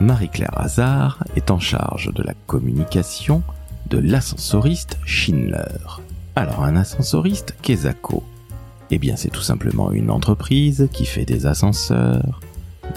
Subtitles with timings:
[0.00, 3.42] Marie-Claire Hazard est en charge de la communication
[3.90, 6.02] de l'ascensoriste Schindler.
[6.36, 7.88] Alors un ascensoriste, qu'est
[8.90, 12.40] Eh bien c'est tout simplement une entreprise qui fait des ascenseurs,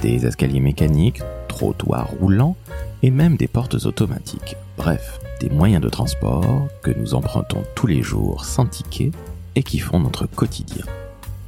[0.03, 2.55] des escaliers mécaniques, trottoirs roulants
[3.01, 4.55] et même des portes automatiques.
[4.77, 9.11] Bref, des moyens de transport que nous empruntons tous les jours sans ticket
[9.55, 10.85] et qui font notre quotidien.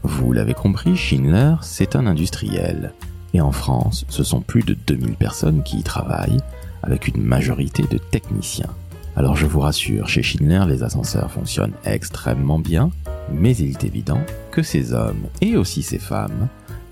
[0.01, 2.93] Vous l'avez compris, Schindler, c'est un industriel.
[3.33, 6.41] Et en France, ce sont plus de 2000 personnes qui y travaillent,
[6.83, 8.69] avec une majorité de techniciens.
[9.15, 12.91] Alors je vous rassure, chez Schindler, les ascenseurs fonctionnent extrêmement bien,
[13.31, 14.21] mais il est évident
[14.51, 16.47] que ces hommes et aussi ces femmes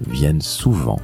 [0.07, 0.99] viennent souvent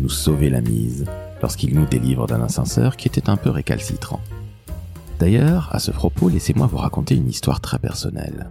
[0.00, 1.06] nous sauver la mise
[1.42, 4.20] lorsqu'ils nous délivrent d'un ascenseur qui était un peu récalcitrant.
[5.18, 8.48] D'ailleurs, à ce propos, laissez-moi vous raconter une histoire très personnelle.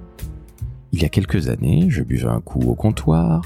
[0.92, 3.42] Il y a quelques années, je buvais un coup au comptoir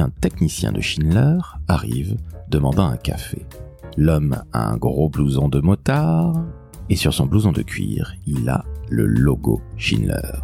[0.00, 2.16] un technicien de Schindler arrive
[2.48, 3.44] demandant un café.
[3.96, 6.44] L'homme a un gros blouson de motard,
[6.90, 10.40] et sur son blouson de cuir, il a le logo Schindler.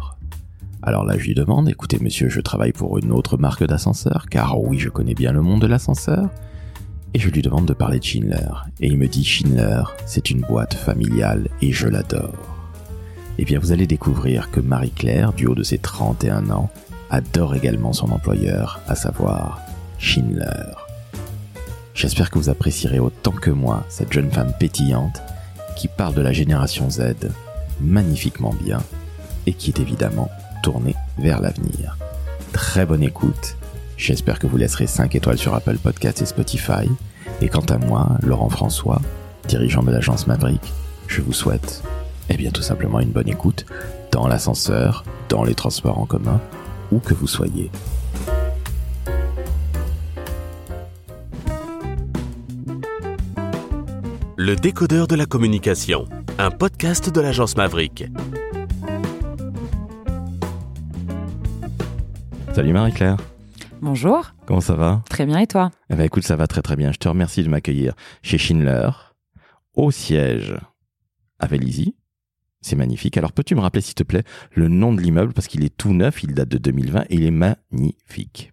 [0.81, 4.59] Alors là, je lui demande, écoutez monsieur, je travaille pour une autre marque d'ascenseur, car
[4.59, 6.29] oui, je connais bien le monde de l'ascenseur,
[7.13, 8.51] et je lui demande de parler de Schindler.
[8.79, 12.33] Et il me dit, Schindler, c'est une boîte familiale et je l'adore.
[13.37, 16.69] Eh bien, vous allez découvrir que Marie-Claire, du haut de ses 31 ans,
[17.11, 19.59] adore également son employeur, à savoir
[19.99, 20.73] Schindler.
[21.93, 25.21] J'espère que vous apprécierez autant que moi cette jeune femme pétillante
[25.75, 27.01] qui parle de la génération Z
[27.81, 28.79] magnifiquement bien
[29.45, 30.29] et qui est évidemment
[30.63, 31.97] tournée vers l'avenir.
[32.53, 33.57] Très bonne écoute.
[33.97, 36.89] J'espère que vous laisserez 5 étoiles sur Apple Podcasts et Spotify.
[37.41, 39.01] Et quant à moi, Laurent François,
[39.47, 40.61] dirigeant de l'agence Maverick,
[41.07, 41.83] je vous souhaite,
[42.29, 43.65] eh bien tout simplement une bonne écoute
[44.11, 46.39] dans l'ascenseur, dans les transports en commun,
[46.91, 47.71] où que vous soyez.
[54.37, 56.07] Le décodeur de la communication,
[56.39, 58.05] un podcast de l'agence Maverick.
[62.53, 63.17] Salut Marie-Claire.
[63.81, 64.33] Bonjour.
[64.45, 65.03] Comment ça va?
[65.09, 65.71] Très bien et toi?
[65.89, 66.91] Eh ben écoute, ça va très très bien.
[66.91, 68.89] Je te remercie de m'accueillir chez Schindler,
[69.73, 70.55] au siège
[71.39, 71.95] à Vélizy.
[72.61, 73.17] C'est magnifique.
[73.17, 74.23] Alors peux-tu me rappeler s'il te plaît
[74.53, 75.33] le nom de l'immeuble?
[75.33, 78.51] Parce qu'il est tout neuf, il date de 2020 et il est magnifique.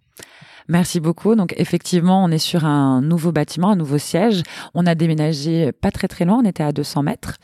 [0.69, 1.35] Merci beaucoup.
[1.35, 4.43] Donc effectivement, on est sur un nouveau bâtiment, un nouveau siège.
[4.75, 7.37] On a déménagé pas très très loin, on était à 200 mètres.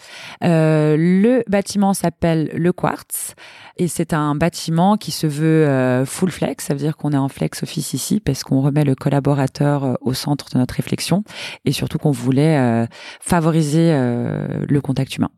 [0.43, 3.33] Euh, le bâtiment s'appelle Le Quartz
[3.77, 6.65] et c'est un bâtiment qui se veut euh, full flex.
[6.65, 9.93] Ça veut dire qu'on est en flex office ici parce qu'on remet le collaborateur euh,
[10.01, 11.23] au centre de notre réflexion
[11.65, 12.85] et surtout qu'on voulait euh,
[13.21, 15.31] favoriser le contact humain.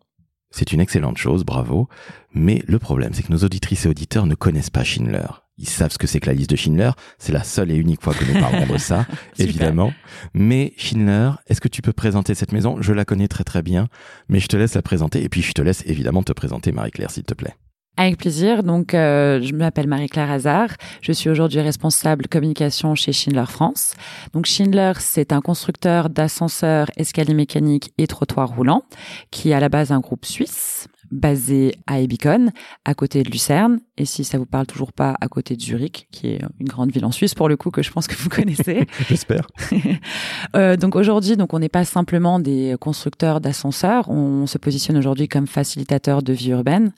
[0.49, 1.87] C'est une excellente chose, bravo.
[2.33, 5.27] Mais le problème, c'est que nos auditrices et auditeurs ne connaissent pas Schindler
[5.57, 6.91] ils savent ce que c'est que la liste de Schindler.
[7.17, 9.05] C'est la seule et unique fois que nous parlons de ça,
[9.39, 9.93] évidemment.
[10.33, 12.81] Mais Schindler, est-ce que tu peux présenter cette maison?
[12.81, 13.87] Je la connais très très bien,
[14.29, 17.11] mais je te laisse la présenter et puis je te laisse évidemment te présenter Marie-Claire,
[17.11, 17.55] s'il te plaît.
[17.99, 18.61] Avec plaisir.
[18.61, 20.69] Donc, euh, je m'appelle Marie-Claire Hazard.
[21.01, 23.95] Je suis aujourd'hui responsable communication chez Schindler France.
[24.33, 28.83] Donc, Schindler, c'est un constructeur d'ascenseurs, escaliers mécaniques et trottoirs roulants,
[29.31, 32.51] qui est à la base un groupe suisse basé à Ebikon,
[32.85, 36.07] à côté de Lucerne, et si ça vous parle toujours pas, à côté de Zurich,
[36.11, 38.29] qui est une grande ville en Suisse pour le coup que je pense que vous
[38.37, 38.87] connaissez.
[39.09, 39.47] J'espère.
[40.55, 45.27] euh, donc aujourd'hui, donc on n'est pas simplement des constructeurs d'ascenseurs, on se positionne aujourd'hui
[45.27, 46.91] comme facilitateur de vie urbaine,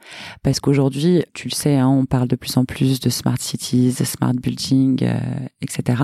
[0.44, 3.96] parce qu'aujourd'hui, tu le sais, hein, on parle de plus en plus de smart cities,
[3.98, 5.20] de smart building, euh,
[5.62, 6.04] etc.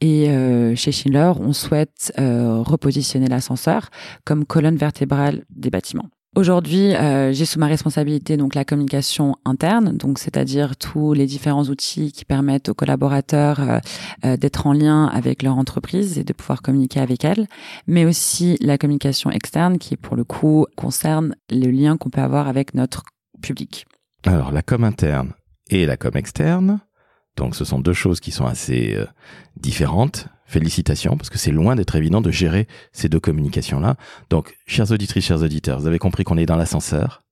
[0.00, 3.90] Et euh, chez Schindler, on souhaite euh, repositionner l'ascenseur
[4.24, 6.08] comme colonne vertébrale des bâtiments.
[6.36, 11.64] Aujourd'hui, euh, j'ai sous ma responsabilité donc la communication interne, donc c'est-à-dire tous les différents
[11.64, 13.78] outils qui permettent aux collaborateurs euh,
[14.26, 17.46] euh, d'être en lien avec leur entreprise et de pouvoir communiquer avec elle,
[17.86, 22.48] mais aussi la communication externe qui pour le coup concerne le lien qu'on peut avoir
[22.48, 23.04] avec notre
[23.40, 23.86] public.
[24.26, 25.32] Alors la com interne
[25.70, 26.80] et la com externe,
[27.38, 28.94] donc ce sont deux choses qui sont assez
[29.56, 33.96] différentes Félicitations, parce que c'est loin d'être évident de gérer ces deux communications-là.
[34.30, 37.24] Donc, chers auditrices, chers auditeurs, vous avez compris qu'on est dans l'ascenseur.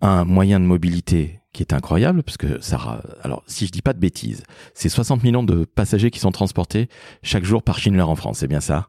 [0.00, 3.92] Un moyen de mobilité qui est incroyable, parce que ça, alors, si je dis pas
[3.92, 4.42] de bêtises,
[4.74, 6.88] c'est 60 millions de passagers qui sont transportés
[7.22, 8.88] chaque jour par Schindler en France, c'est bien ça?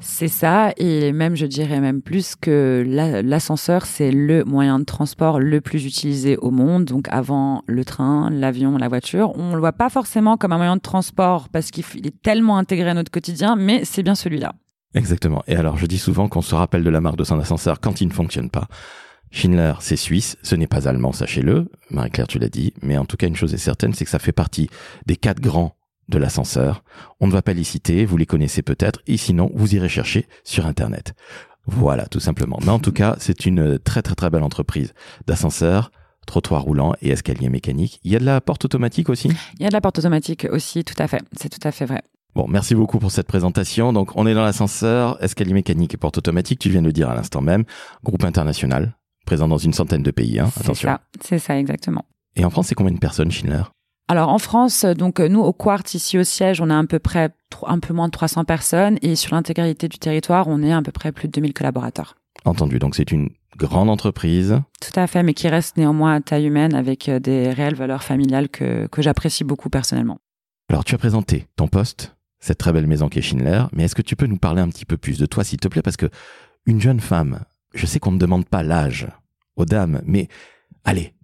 [0.00, 5.40] C'est ça, et même je dirais même plus que l'ascenseur, c'est le moyen de transport
[5.40, 6.84] le plus utilisé au monde.
[6.84, 10.76] Donc avant le train, l'avion, la voiture, on le voit pas forcément comme un moyen
[10.76, 14.54] de transport parce qu'il est tellement intégré à notre quotidien, mais c'est bien celui-là.
[14.94, 15.42] Exactement.
[15.48, 18.00] Et alors je dis souvent qu'on se rappelle de la marque de son ascenseur quand
[18.00, 18.68] il ne fonctionne pas.
[19.30, 21.70] Schindler, c'est suisse, ce n'est pas allemand, sachez-le.
[21.90, 22.72] Marie-Claire, tu l'as dit.
[22.82, 24.70] Mais en tout cas, une chose est certaine, c'est que ça fait partie
[25.06, 25.74] des quatre grands
[26.08, 26.82] de l'ascenseur.
[27.20, 30.26] On ne va pas les citer, vous les connaissez peut-être, et sinon, vous irez chercher
[30.44, 31.14] sur Internet.
[31.66, 32.58] Voilà, tout simplement.
[32.62, 34.94] Mais en tout cas, c'est une très très très belle entreprise
[35.26, 35.90] d'ascenseur,
[36.26, 38.00] trottoir roulant et escalier mécanique.
[38.04, 39.30] Il y a de la porte automatique aussi?
[39.58, 41.22] Il y a de la porte automatique aussi, tout à fait.
[41.38, 42.02] C'est tout à fait vrai.
[42.34, 43.92] Bon, merci beaucoup pour cette présentation.
[43.92, 46.58] Donc, on est dans l'ascenseur, escalier mécanique et porte automatique.
[46.58, 47.64] Tu viens de le dire à l'instant même.
[48.04, 48.96] Groupe international,
[49.26, 50.38] présent dans une centaine de pays.
[50.38, 50.50] Hein.
[50.60, 50.74] Attention.
[50.74, 52.04] C'est ça, c'est ça exactement.
[52.36, 53.62] Et en France, c'est combien de personnes, Schindler?
[54.08, 57.30] Alors en France, donc nous au Quartz ici au siège, on a à peu près
[57.66, 60.92] un peu moins de 300 personnes et sur l'intégralité du territoire, on est à peu
[60.92, 62.16] près plus de 2000 collaborateurs.
[62.44, 64.60] Entendu, donc c'est une grande entreprise.
[64.80, 68.02] Tout à fait, mais qui reste néanmoins à taille humaine avec euh, des réelles valeurs
[68.02, 70.18] familiales que, que j'apprécie beaucoup personnellement.
[70.70, 73.94] Alors tu as présenté ton poste, cette très belle maison qui est Schindler, mais est-ce
[73.94, 75.82] que tu peux nous parler un petit peu plus de toi s'il te plaît?
[75.82, 76.08] Parce que
[76.66, 77.40] une jeune femme,
[77.74, 79.08] je sais qu'on ne demande pas l'âge
[79.56, 80.28] aux dames, mais
[80.84, 81.14] allez,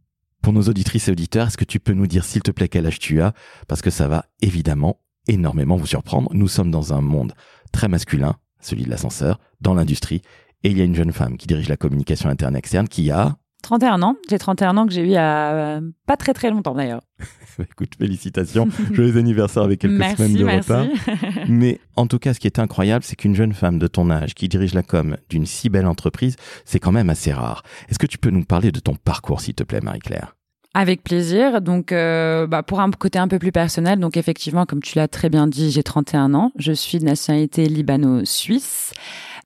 [0.45, 2.87] pour nos auditrices et auditeurs, est-ce que tu peux nous dire, s'il te plaît, quel
[2.87, 3.33] âge tu as?
[3.67, 6.29] Parce que ça va évidemment énormément vous surprendre.
[6.35, 7.33] Nous sommes dans un monde
[7.73, 10.21] très masculin, celui de l'ascenseur, dans l'industrie,
[10.63, 13.39] et il y a une jeune femme qui dirige la communication interne externe qui a
[13.65, 14.17] 31 ans.
[14.31, 17.01] J'ai 31 ans que j'ai eu il y a euh, pas très très longtemps d'ailleurs.
[17.59, 18.69] Écoute, félicitations.
[18.93, 20.71] Joyeux anniversaire avec quelques semaines de merci.
[20.71, 20.87] retard.
[21.49, 24.35] Mais en tout cas, ce qui est incroyable, c'est qu'une jeune femme de ton âge
[24.35, 27.63] qui dirige la com d'une si belle entreprise, c'est quand même assez rare.
[27.89, 30.35] Est-ce que tu peux nous parler de ton parcours, s'il te plaît, Marie-Claire?
[30.75, 31.61] Avec plaisir.
[31.61, 35.07] Donc, euh, bah, pour un côté un peu plus personnel, donc effectivement, comme tu l'as
[35.07, 36.51] très bien dit, j'ai 31 ans.
[36.59, 38.93] Je suis de nationalité libano-suisse.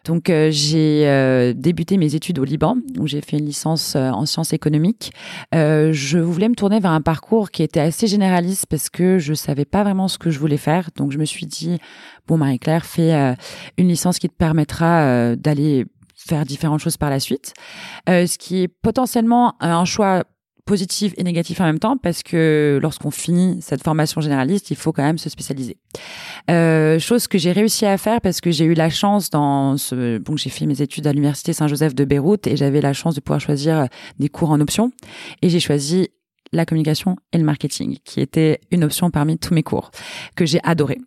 [0.08, 4.08] Donc euh, j'ai euh, débuté mes études au Liban, où j'ai fait une licence euh,
[4.08, 5.12] en sciences économiques.
[5.54, 9.34] Euh, je voulais me tourner vers un parcours qui était assez généraliste parce que je
[9.34, 10.88] savais pas vraiment ce que je voulais faire.
[10.96, 11.76] Donc je me suis dit
[12.26, 13.34] bon Marie-Claire, fais euh,
[13.76, 15.84] une licence qui te permettra euh, d'aller
[16.16, 17.52] faire différentes choses par la suite.
[18.06, 20.24] ce qui est potentiellement un choix
[20.68, 24.92] positif et négatif en même temps parce que lorsqu'on finit cette formation généraliste, il faut
[24.92, 25.78] quand même se spécialiser.
[26.50, 30.18] Euh, chose que j'ai réussi à faire parce que j'ai eu la chance dans ce
[30.18, 33.20] bon j'ai fait mes études à l'université Saint-Joseph de Beyrouth et j'avais la chance de
[33.20, 33.88] pouvoir choisir
[34.18, 34.92] des cours en option
[35.40, 36.10] et j'ai choisi
[36.52, 39.90] la communication et le marketing qui était une option parmi tous mes cours
[40.36, 40.98] que j'ai adoré.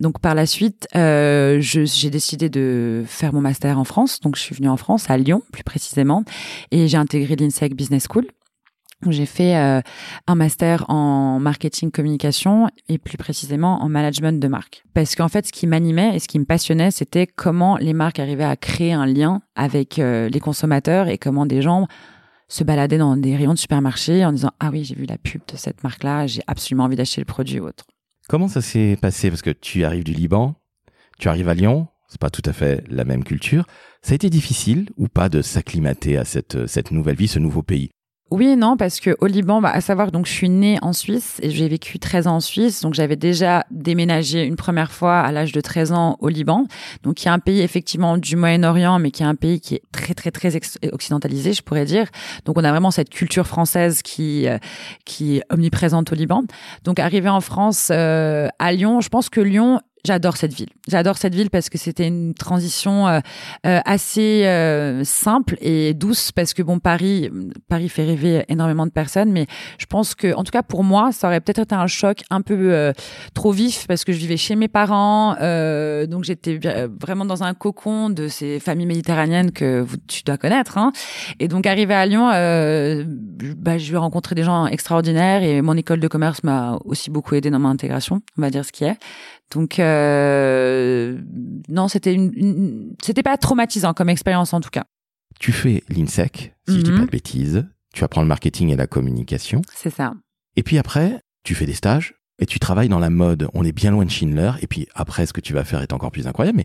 [0.00, 4.18] Donc par la suite, euh, j'ai décidé de faire mon master en France.
[4.18, 6.24] Donc je suis venue en France, à Lyon plus précisément,
[6.72, 8.26] et j'ai intégré l'INSEC Business School
[9.10, 9.80] j'ai fait euh,
[10.26, 14.84] un master en marketing communication et plus précisément en management de marque.
[14.94, 18.18] Parce qu'en fait, ce qui m'animait et ce qui me passionnait, c'était comment les marques
[18.18, 21.86] arrivaient à créer un lien avec euh, les consommateurs et comment des gens
[22.48, 25.40] se baladaient dans des rayons de supermarché en disant ah oui j'ai vu la pub
[25.50, 27.84] de cette marque là, j'ai absolument envie d'acheter le produit ou autre.
[28.28, 29.30] Comment ça s'est passé?
[29.30, 30.54] Parce que tu arrives du Liban,
[31.18, 33.64] tu arrives à Lyon, c'est pas tout à fait la même culture.
[34.02, 37.62] Ça a été difficile ou pas de s'acclimater à cette, cette nouvelle vie, ce nouveau
[37.62, 37.90] pays?
[38.32, 40.94] Oui et non, parce que au Liban, bah, à savoir, donc je suis née en
[40.94, 45.20] Suisse et j'ai vécu 13 ans en Suisse, donc j'avais déjà déménagé une première fois
[45.20, 46.66] à l'âge de 13 ans au Liban,
[47.02, 49.82] donc qui est un pays effectivement du Moyen-Orient, mais qui est un pays qui est
[49.92, 50.56] très très très
[50.92, 52.06] occidentalisé, je pourrais dire.
[52.46, 54.56] Donc on a vraiment cette culture française qui euh,
[55.04, 56.42] qui est omniprésente au Liban.
[56.84, 60.70] Donc arrivé en France, euh, à Lyon, je pense que Lyon J'adore cette ville.
[60.88, 63.20] J'adore cette ville parce que c'était une transition euh,
[63.66, 67.30] euh, assez euh, simple et douce parce que bon Paris,
[67.68, 69.46] Paris fait rêver énormément de personnes, mais
[69.78, 72.40] je pense que en tout cas pour moi, ça aurait peut-être été un choc un
[72.40, 72.92] peu
[73.32, 75.36] trop vif parce que je vivais chez mes parents,
[76.06, 76.58] donc j'étais
[77.00, 80.92] vraiment dans un cocon de ces familles méditerranéennes que tu dois connaître, hein.
[81.38, 82.26] Et donc arrivé à Lyon,
[83.56, 87.36] bah, je vais rencontrer des gens extraordinaires et mon école de commerce m'a aussi beaucoup
[87.36, 88.96] aidé dans mon intégration, on va dire ce qui est.
[89.54, 91.18] Donc euh,
[91.68, 94.84] non, c'était une, c'était pas traumatisant comme expérience en tout cas.
[95.40, 96.98] Tu fais l'INSEC, si je dis Mhm.
[97.00, 97.66] pas de bêtises.
[97.94, 99.60] Tu apprends le marketing et la communication.
[99.74, 100.14] C'est ça.
[100.56, 103.48] Et puis après, tu fais des stages et tu travailles dans la mode.
[103.52, 104.52] On est bien loin de Schindler.
[104.62, 106.56] Et puis après, ce que tu vas faire est encore plus incroyable.
[106.56, 106.64] Mais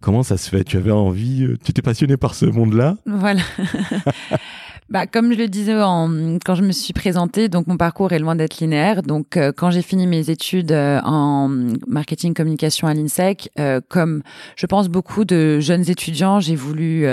[0.00, 0.64] comment ça se fait?
[0.64, 2.96] Tu avais envie, euh, tu t'es passionné par ce monde-là?
[3.06, 3.42] Voilà.
[4.88, 8.18] bah, comme je le disais en, quand je me suis présentée, donc mon parcours est
[8.18, 9.02] loin d'être linéaire.
[9.02, 11.48] Donc, euh, quand j'ai fini mes études euh, en
[11.86, 14.22] marketing communication à l'INSEC, euh, comme
[14.56, 17.06] je pense beaucoup de jeunes étudiants, j'ai voulu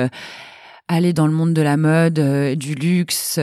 [0.87, 2.19] aller dans le monde de la mode,
[2.57, 3.39] du luxe,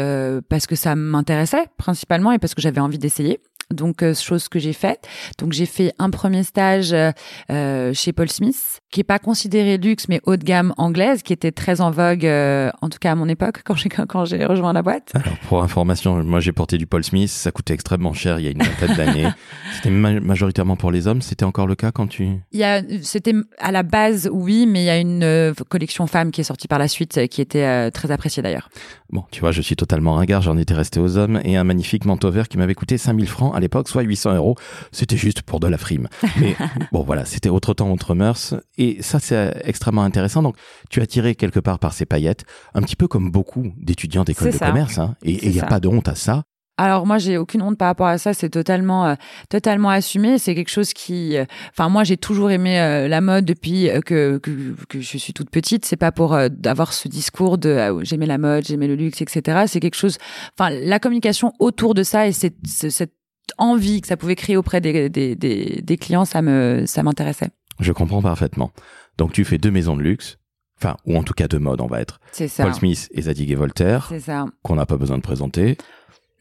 [0.48, 3.40] parce que ça m'intéressait principalement et parce que j'avais envie d'essayer.
[3.74, 5.08] Donc, euh, chose que j'ai faite.
[5.38, 7.10] Donc, j'ai fait un premier stage euh,
[7.50, 11.32] euh, chez Paul Smith, qui est pas considéré luxe, mais haut de gamme anglaise, qui
[11.32, 14.44] était très en vogue, euh, en tout cas à mon époque, quand j'ai quand j'ai
[14.44, 15.10] rejoint la boîte.
[15.14, 17.28] Alors, pour information, moi j'ai porté du Paul Smith.
[17.28, 19.28] Ça coûtait extrêmement cher il y a une vingtaine d'années.
[19.74, 21.20] C'était ma- majoritairement pour les hommes.
[21.20, 22.28] C'était encore le cas quand tu...
[22.52, 26.06] Il y a, c'était à la base oui, mais il y a une euh, collection
[26.06, 28.68] femmes qui est sortie par la suite, qui était très appréciée d'ailleurs.
[29.10, 30.42] Bon, tu vois, je suis totalement ringard.
[30.42, 33.54] J'en étais resté aux hommes et un magnifique manteau vert qui m'avait coûté 5000 francs
[33.56, 34.54] à l'époque, soit 800 euros.
[34.92, 36.08] C'était juste pour de la frime.
[36.40, 36.54] Mais
[36.92, 38.54] bon, voilà, c'était autre temps, autre mœurs.
[38.78, 40.42] Et ça, c'est extrêmement intéressant.
[40.42, 40.56] Donc,
[40.90, 42.44] tu as tiré quelque part par ces paillettes,
[42.74, 44.68] un petit peu comme beaucoup d'étudiants d'école de ça.
[44.68, 44.98] commerce.
[44.98, 45.16] Hein.
[45.24, 45.66] Et il n'y a ça.
[45.68, 46.44] pas de honte à ça.
[46.78, 49.14] Alors moi j'ai aucune honte par rapport à ça, c'est totalement euh,
[49.48, 53.46] totalement assumé, c'est quelque chose qui euh, enfin moi j'ai toujours aimé euh, la mode
[53.46, 57.70] depuis que, que que je suis toute petite, c'est pas pour d'avoir ce discours de
[57.80, 59.64] ah, j'aimais la mode, j'aimais le luxe etc.
[59.66, 60.18] c'est quelque chose
[60.58, 63.14] enfin la communication autour de ça et c'est- cette
[63.58, 67.50] envie que ça pouvait créer auprès des des des, des clients, ça me ça m'intéressait.
[67.80, 68.72] Je comprends parfaitement.
[69.18, 70.38] Donc, tu fais deux maisons de luxe.
[70.78, 72.20] Enfin, ou en tout cas de mode, on va être.
[72.32, 72.64] C'est ça.
[72.64, 74.46] Paul Smith et Zadig et Voltaire, C'est ça.
[74.62, 75.78] qu'on n'a pas besoin de présenter.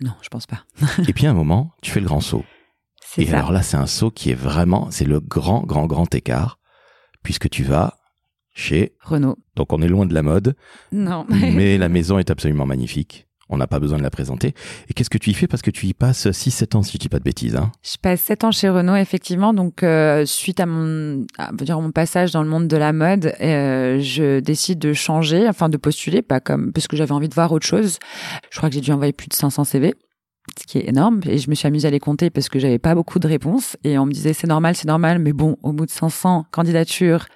[0.02, 0.66] Non, je pense pas.
[1.08, 2.44] et puis à un moment, tu fais le grand saut.
[3.02, 3.38] C'est Et ça.
[3.38, 6.60] alors là, c'est un saut qui est vraiment, c'est le grand, grand, grand écart,
[7.24, 7.98] puisque tu vas
[8.54, 9.38] chez, Renault.
[9.56, 10.56] donc on est loin de la mode,
[10.92, 11.26] Non.
[11.30, 13.28] mais la maison est absolument magnifique.
[13.50, 14.56] On n'a pas besoin de la présenter.
[14.90, 15.48] Et qu'est-ce que tu y fais?
[15.48, 17.56] Parce que tu y passes 6-7 ans, si je dis pas de bêtises.
[17.56, 17.72] Hein.
[17.84, 19.54] Je passe sept ans chez Renault, effectivement.
[19.54, 24.00] Donc, euh, suite à mon, à, mon passage dans le monde de la mode, euh,
[24.00, 27.52] je décide de changer, enfin de postuler, pas comme parce que j'avais envie de voir
[27.52, 28.00] autre chose.
[28.50, 29.94] Je crois que j'ai dû envoyer plus de 500 CV,
[30.60, 31.22] ce qui est énorme.
[31.28, 33.78] Et je me suis amusée à les compter parce que j'avais pas beaucoup de réponses.
[33.84, 37.28] Et on me disait c'est normal, c'est normal, mais bon, au bout de 500 candidatures,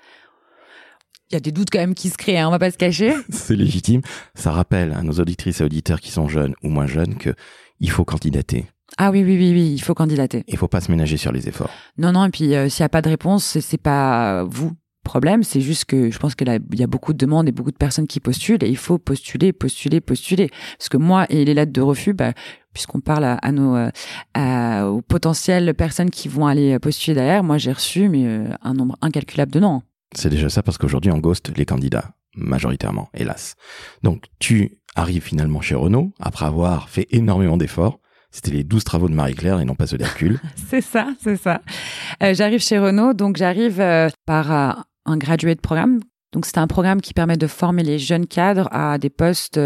[1.31, 2.38] il y a des doutes quand même qui se créent.
[2.39, 3.13] Hein, on va pas se cacher.
[3.29, 4.01] C'est légitime.
[4.36, 7.33] Ça rappelle à nos auditrices et auditeurs qui sont jeunes ou moins jeunes que
[7.79, 8.65] il faut candidater.
[8.98, 10.43] Ah oui, oui, oui, oui, il faut candidater.
[10.48, 11.69] Il faut pas se ménager sur les efforts.
[11.98, 14.71] Non, non, et puis euh, s'il n'y a pas de réponse, c'est- pas vous
[15.03, 17.77] problème, c'est juste que je pense qu'il y a beaucoup de demandes et beaucoup de
[17.77, 20.50] personnes qui postulent et il faut postuler, postuler, postuler.
[20.77, 22.33] Parce que moi et les lettres de refus, bah,
[22.74, 23.89] puisqu'on parle à, à nos euh,
[24.36, 28.74] à- aux potentielles personnes qui vont aller postuler derrière, moi j'ai reçu mais euh, un
[28.74, 29.81] nombre incalculable de noms.
[30.15, 33.55] C'est déjà ça parce qu'aujourd'hui on ghost les candidats, majoritairement, hélas.
[34.03, 37.99] Donc tu arrives finalement chez Renault après avoir fait énormément d'efforts.
[38.31, 40.39] C'était les 12 travaux de Marie-Claire et non pas ceux d'Hercule.
[40.69, 41.61] C'est ça, c'est ça.
[42.21, 44.71] Euh, j'arrive chez Renault, donc j'arrive euh, par euh,
[45.05, 45.99] un graduate programme.
[46.31, 49.59] Donc c'est un programme qui permet de former les jeunes cadres à des postes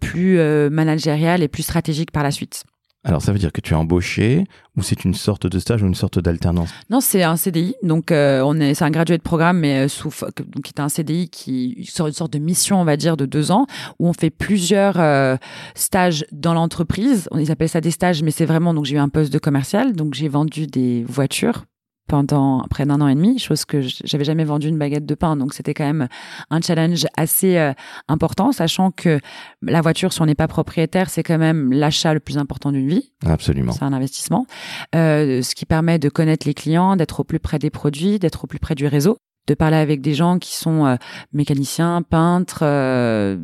[0.00, 0.38] plus
[0.70, 2.62] managériels et plus stratégiques par la suite.
[3.04, 4.46] Alors ça veut dire que tu es embauché
[4.76, 6.70] ou c'est une sorte de stage ou une sorte d'alternance?
[6.88, 7.74] Non, c'est un CDI.
[7.82, 11.28] Donc euh, on est, c'est un graduate programme, mais euh, sous qui est un CDI
[11.28, 13.66] qui sort une sorte de mission, on va dire, de deux ans,
[13.98, 15.36] où on fait plusieurs euh,
[15.74, 17.28] stages dans l'entreprise.
[17.30, 19.38] On ils appellent ça des stages, mais c'est vraiment donc j'ai eu un poste de
[19.38, 21.64] commercial, donc j'ai vendu des voitures
[22.06, 25.36] pendant près d'un an et demi, chose que j'avais jamais vendu une baguette de pain,
[25.36, 26.08] donc c'était quand même
[26.50, 27.72] un challenge assez euh,
[28.08, 29.20] important, sachant que
[29.62, 32.88] la voiture, si on n'est pas propriétaire, c'est quand même l'achat le plus important d'une
[32.88, 33.12] vie.
[33.24, 33.72] Absolument.
[33.72, 34.46] C'est un investissement,
[34.94, 38.44] euh, ce qui permet de connaître les clients, d'être au plus près des produits, d'être
[38.44, 40.96] au plus près du réseau, de parler avec des gens qui sont euh,
[41.32, 43.38] mécaniciens, peintres, euh,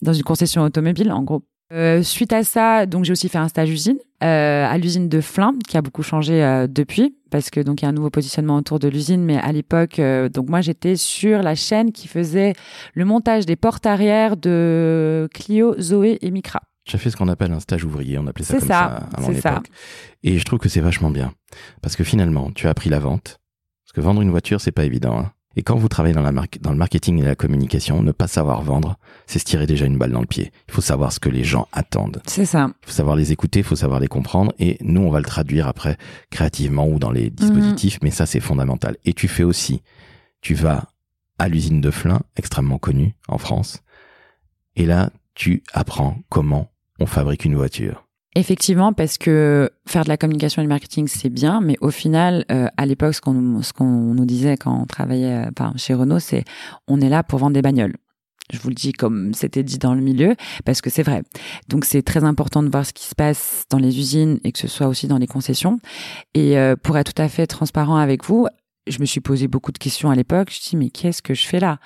[0.00, 1.42] dans une concession automobile, en gros.
[1.72, 5.22] Euh, suite à ça, donc j'ai aussi fait un stage usine euh, à l'usine de
[5.22, 8.10] Flins, qui a beaucoup changé euh, depuis, parce que donc il y a un nouveau
[8.10, 9.24] positionnement autour de l'usine.
[9.24, 10.00] Mais à l'époque,
[10.32, 12.52] donc moi j'étais sur la chaîne qui faisait
[12.94, 16.60] le montage des portes arrière de Clio, Zoé et Micra.
[16.84, 19.30] J'ai fait ce qu'on appelle un stage ouvrier, on appelait ça comme ça, ça, ça.
[19.32, 19.66] l'époque.
[20.24, 21.32] Et je trouve que c'est vachement bien.
[21.80, 23.38] Parce que finalement, tu as appris la vente.
[23.84, 25.18] Parce que vendre une voiture, c'est pas évident.
[25.18, 25.32] hein.
[25.56, 28.62] Et quand vous travaillez dans, la dans le marketing et la communication, ne pas savoir
[28.62, 30.52] vendre, c'est se tirer déjà une balle dans le pied.
[30.68, 32.22] Il faut savoir ce que les gens attendent.
[32.26, 32.70] C'est ça.
[32.82, 34.52] Il faut savoir les écouter, il faut savoir les comprendre.
[34.58, 35.96] Et nous, on va le traduire après
[36.30, 37.98] créativement ou dans les dispositifs.
[38.02, 38.96] Mais ça, c'est fondamental.
[39.04, 39.82] Et tu fais aussi,
[40.40, 40.88] tu vas
[41.38, 43.82] à l'usine de Flins, extrêmement connue en France.
[44.76, 48.06] Et là, tu apprends comment on fabrique une voiture.
[48.34, 52.46] Effectivement, parce que faire de la communication et du marketing, c'est bien, mais au final,
[52.50, 56.44] euh, à l'époque, ce qu'on nous- disait quand on travaillait enfin, chez Renault, c'est
[56.88, 57.94] on est là pour vendre des bagnoles.
[58.50, 60.34] Je vous le dis comme c'était dit dans le milieu,
[60.64, 61.22] parce que c'est vrai.
[61.68, 64.58] Donc c'est très important de voir ce qui se passe dans les usines et que
[64.58, 65.78] ce soit aussi dans les concessions.
[66.34, 68.46] Et euh, pour être tout à fait transparent avec vous,
[68.86, 70.48] je me suis posé beaucoup de questions à l'époque.
[70.50, 71.78] Je me suis dit, mais qu'est-ce que je fais là?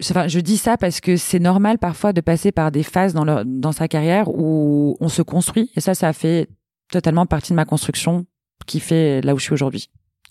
[0.00, 3.24] Enfin, je dis ça parce que c'est normal parfois de passer par des phases dans,
[3.24, 5.70] leur, dans sa carrière où on se construit.
[5.76, 6.48] Et ça, ça a fait
[6.90, 8.26] totalement partie de ma construction
[8.66, 9.90] qui fait là où je suis aujourd'hui.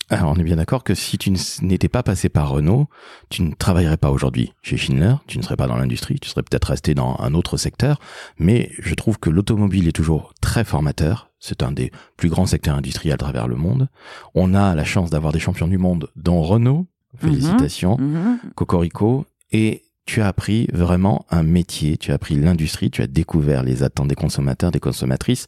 [0.09, 2.87] Alors, on est bien d'accord que si tu n'étais pas passé par Renault,
[3.29, 6.43] tu ne travaillerais pas aujourd'hui chez Schindler, tu ne serais pas dans l'industrie, tu serais
[6.43, 7.97] peut-être resté dans un autre secteur,
[8.37, 11.29] mais je trouve que l'automobile est toujours très formateur.
[11.39, 13.87] C'est un des plus grands secteurs industriels à travers le monde.
[14.35, 16.87] On a la chance d'avoir des champions du monde, dont Renault.
[17.17, 17.97] Félicitations.
[17.97, 18.39] Mhm.
[18.55, 23.63] Cocorico et tu as appris vraiment un métier, tu as appris l'industrie, tu as découvert
[23.63, 25.47] les attentes des consommateurs, des consommatrices,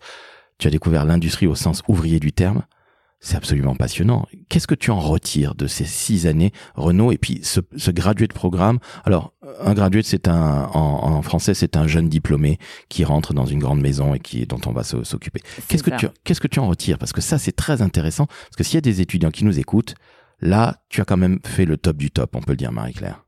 [0.57, 2.63] tu as découvert l'industrie au sens ouvrier du terme.
[3.19, 4.27] C'est absolument passionnant.
[4.49, 8.27] Qu'est-ce que tu en retires de ces six années Renault et puis ce, ce gradué
[8.27, 8.79] de programme?
[9.05, 13.59] Alors, un graduate, c'est un en, français, c'est un jeune diplômé qui rentre dans une
[13.59, 15.39] grande maison et qui dont on va s'occuper.
[15.69, 16.97] Qu'est-ce que tu qu'est-ce que tu en retires?
[16.97, 18.25] Parce que ça, c'est très intéressant.
[18.25, 19.95] Parce que s'il y a des étudiants qui nous écoutent,
[20.41, 23.22] là, tu as quand même fait le top du top, on peut le dire, Marie-Claire.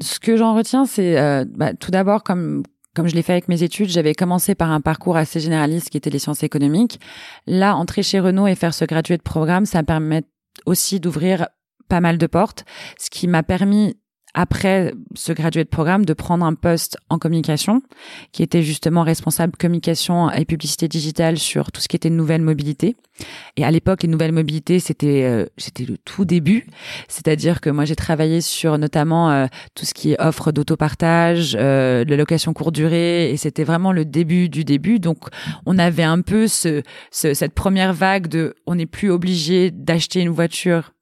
[0.00, 2.62] Ce que j'en retiens, c'est euh, bah, tout d'abord comme
[2.94, 5.96] comme je l'ai fait avec mes études, j'avais commencé par un parcours assez généraliste qui
[5.96, 7.00] était les sciences économiques.
[7.46, 10.24] Là, entrer chez Renault et faire ce graduate programme, ça permet
[10.66, 11.48] aussi d'ouvrir
[11.88, 12.64] pas mal de portes,
[12.98, 13.96] ce qui m'a permis
[14.34, 17.82] après ce graduate programme de prendre un poste en communication
[18.32, 22.96] qui était justement responsable communication et publicité digitale sur tout ce qui était nouvelle mobilité.
[23.56, 26.66] Et à l'époque, les nouvelles mobilités, c'était euh, c'était le tout début,
[27.08, 32.04] c'est-à-dire que moi j'ai travaillé sur notamment euh, tout ce qui est offre d'autopartage, euh,
[32.04, 34.98] de location courte durée et c'était vraiment le début du début.
[34.98, 35.28] Donc
[35.66, 40.20] on avait un peu ce, ce cette première vague de on n'est plus obligé d'acheter
[40.20, 40.94] une voiture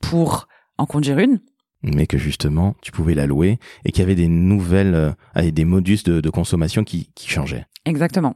[0.00, 1.40] pour en conduire une
[1.84, 5.64] mais que justement tu pouvais la louer et qu'il y avait des nouvelles, euh, des
[5.64, 7.66] modus de, consommation qui, qui changeaient.
[7.84, 8.34] Exactement.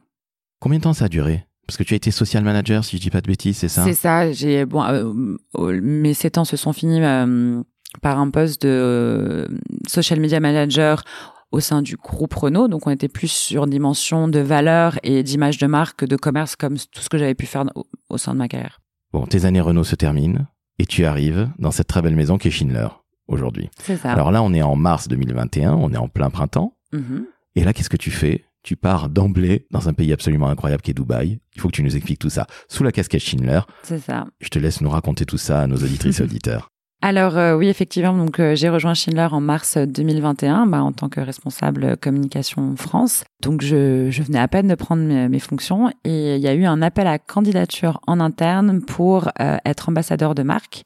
[0.61, 1.45] Combien de temps ça a duré?
[1.67, 3.85] Parce que tu as été social manager, si je dis pas de bêtises, c'est ça?
[3.85, 4.33] C'est ça.
[4.33, 7.63] J'ai bon, euh, mes sept ans se sont finis euh,
[8.01, 9.49] par un poste de
[9.87, 11.03] social media manager
[11.51, 12.69] au sein du groupe Renault.
[12.69, 16.77] Donc, on était plus sur dimension de valeur et d'image de marque, de commerce, comme
[16.79, 18.81] tout ce que j'avais pu faire au, au, sein de ma carrière.
[19.13, 20.47] Bon, tes années Renault se terminent
[20.79, 22.89] et tu arrives dans cette très belle maison qui est Schindler
[23.29, 23.71] aujourd'hui.
[23.81, 24.11] C'est ça.
[24.13, 26.75] Alors là, on est en mars 2021, on est en plein printemps.
[26.93, 27.25] Mm-hmm.
[27.57, 28.45] Et là, qu'est-ce que tu fais?
[28.63, 31.39] Tu pars d'emblée dans un pays absolument incroyable qui est Dubaï.
[31.55, 33.61] Il faut que tu nous expliques tout ça sous la casquette Schindler.
[33.83, 34.27] C'est ça.
[34.41, 36.71] Je te laisse nous raconter tout ça à nos auditrices et auditeurs.
[37.01, 41.09] Alors euh, oui, effectivement, donc euh, j'ai rejoint Schindler en mars 2021 bah, en tant
[41.09, 43.23] que responsable communication France.
[43.41, 46.65] Donc je, je venais à peine de prendre mes, fonctions et il y a eu
[46.65, 50.83] un appel à candidature en interne pour euh, être ambassadeur de marque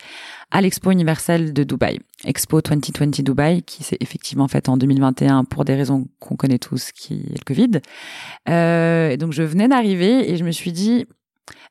[0.50, 5.64] à l'Expo universelle de Dubaï, Expo 2020 Dubaï, qui s'est effectivement faite en 2021 pour
[5.64, 7.80] des raisons qu'on connaît tous, qui est le Covid.
[9.12, 11.06] et donc je venais d'arriver et je me suis dit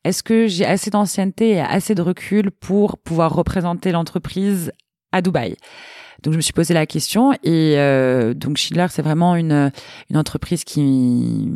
[0.03, 4.71] est-ce que j'ai assez d'ancienneté et assez de recul pour pouvoir représenter l'entreprise
[5.11, 5.55] à Dubaï?
[6.23, 9.71] Donc je me suis posé la question et euh, donc Schindler c'est vraiment une
[10.13, 11.49] entreprise qui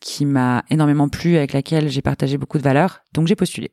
[0.00, 3.00] qui m'a énormément plu avec laquelle j'ai partagé beaucoup de valeurs.
[3.12, 3.70] Donc j'ai postulé.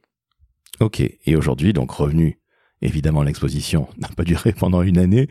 [0.79, 1.01] Ok.
[1.01, 2.39] Et aujourd'hui donc revenu
[2.81, 5.29] évidemment l'exposition n'a pas duré pendant une année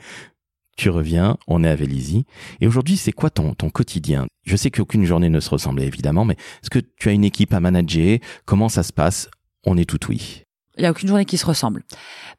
[0.76, 2.26] tu reviens, on est à Vélizy.
[2.60, 4.26] Et aujourd'hui, c'est quoi ton, ton quotidien?
[4.44, 7.54] Je sais qu'aucune journée ne se ressemble évidemment, mais est-ce que tu as une équipe
[7.54, 8.18] à manager?
[8.44, 9.28] Comment ça se passe?
[9.64, 10.42] On est tout oui.
[10.76, 11.84] Il n'y a aucune journée qui se ressemble.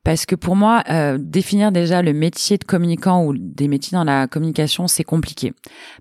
[0.03, 4.03] Parce que pour moi, euh, définir déjà le métier de communicant ou des métiers dans
[4.03, 5.53] la communication, c'est compliqué.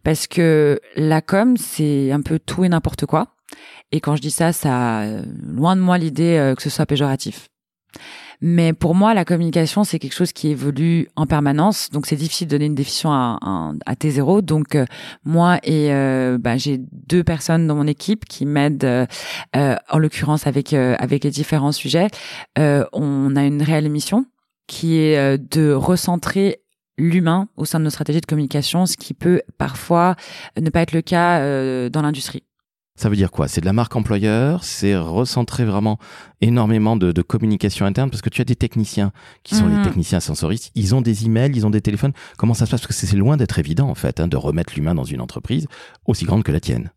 [0.03, 3.29] Parce que la com, c'est un peu tout et n'importe quoi.
[3.93, 6.87] Et quand je dis ça, ça a loin de moi l'idée euh, que ce soit
[6.87, 7.49] péjoratif.
[8.41, 11.91] Mais pour moi, la communication, c'est quelque chose qui évolue en permanence.
[11.91, 13.39] Donc, c'est difficile de donner une définition à,
[13.87, 14.43] à, T0.
[14.43, 14.85] Donc, euh,
[15.25, 20.47] moi et euh, bah, j'ai deux personnes dans mon équipe qui m'aident, euh, en l'occurrence
[20.47, 22.09] avec avec les différents sujets.
[22.57, 24.27] on a une réelle mission
[24.67, 26.61] qui est de recentrer
[26.97, 30.17] l'humain au sein de nos stratégies de communication, ce qui peut parfois
[30.61, 31.41] ne pas être le cas
[31.91, 32.43] dans l'industrie.
[32.97, 33.49] Ça veut dire quoi?
[33.49, 35.99] C'est de la marque employeur, c'est recentrer vraiment
[36.41, 39.83] énormément de, communication interne parce que tu as des techniciens qui sont les mhm.
[39.83, 42.13] techniciens sensoristes, ils ont des emails, ils ont des téléphones.
[42.39, 42.83] Comment ça se passe?
[42.83, 45.67] Parce que c'est loin d'être évident en fait hein, de remettre l'humain dans une entreprise
[46.07, 46.93] aussi grande que la tienne.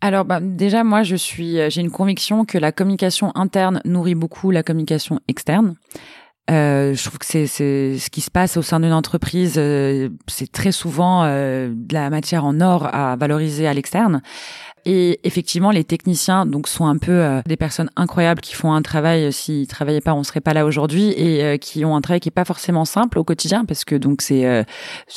[0.00, 4.52] Alors bah, déjà moi je suis j'ai une conviction que la communication interne nourrit beaucoup
[4.52, 5.74] la communication externe.
[6.50, 10.52] Euh, je trouve que c'est ce qui se passe au sein d'une entreprise, euh, c'est
[10.52, 14.20] très souvent euh, de la matière en or à valoriser à l'externe.
[14.86, 18.82] Et effectivement, les techniciens donc sont un peu euh, des personnes incroyables qui font un
[18.82, 19.24] travail.
[19.24, 22.20] Euh, s'ils travaillaient pas, on serait pas là aujourd'hui et euh, qui ont un travail
[22.20, 24.64] qui est pas forcément simple au quotidien parce que donc c'est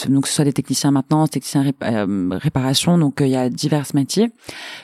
[0.08, 1.66] donc ce soit des techniciens maintenance, techniciens
[2.32, 4.32] réparation, donc il y a divers métiers.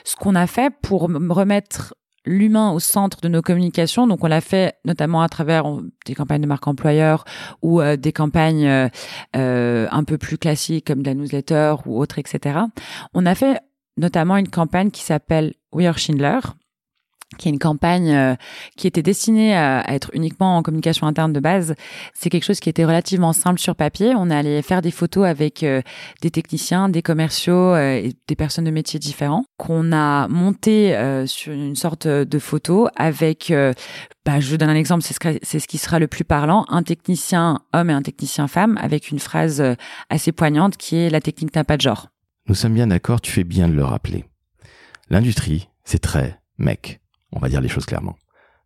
[0.04, 4.06] Ce qu'on a fait pour remettre l'humain au centre de nos communications.
[4.06, 5.64] Donc, on l'a fait notamment à travers
[6.06, 7.24] des campagnes de marque employeur
[7.62, 8.88] ou des campagnes
[9.36, 12.60] euh, un peu plus classiques comme de la newsletter ou autre, etc.
[13.12, 13.60] On a fait
[13.96, 16.40] notamment une campagne qui s'appelle We Are Schindler,
[17.36, 18.34] qui est une campagne euh,
[18.76, 21.74] qui était destinée à, être uniquement en communication interne de base.
[22.14, 24.14] C'est quelque chose qui était relativement simple sur papier.
[24.16, 25.82] On allait faire des photos avec euh,
[26.22, 30.94] des techniciens, des commerciaux euh, et des personnes de métiers différents qu'on a monté
[31.26, 33.52] sur une sorte de photo avec,
[34.24, 36.82] bah, je donne un exemple, c'est ce, c'est ce qui sera le plus parlant, un
[36.82, 39.62] technicien homme et un technicien femme avec une phrase
[40.10, 42.08] assez poignante qui est la technique n'a pas de genre.
[42.46, 44.24] Nous sommes bien d'accord, tu fais bien de le rappeler.
[45.08, 47.00] L'industrie, c'est très mec,
[47.34, 48.16] on va dire les choses clairement.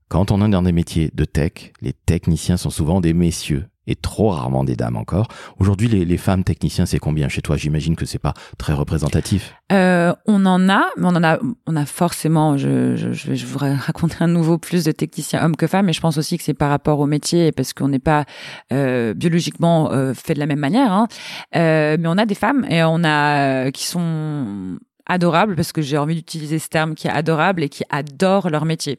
[0.09, 3.97] Quand on est dans des métiers de tech, les techniciens sont souvent des messieurs et
[3.97, 5.29] trop rarement des dames encore.
[5.59, 7.57] Aujourd'hui, les, femmes techniciens, c'est combien chez toi?
[7.57, 9.55] J'imagine que c'est pas très représentatif.
[9.73, 12.59] Euh, on en a, mais on en a, on a forcément.
[12.59, 16.01] Je, je, je, voudrais raconter un nouveau plus de techniciens hommes que femmes, mais je
[16.01, 18.27] pense aussi que c'est par rapport au métier parce qu'on n'est pas
[18.73, 20.93] euh, biologiquement euh, fait de la même manière.
[20.93, 21.09] Hein.
[21.57, 25.83] Euh, mais on a des femmes et on a euh, qui sont adorables parce que
[25.83, 28.99] j'ai envie d'utiliser ce terme qui est adorable et qui adorent leur métier.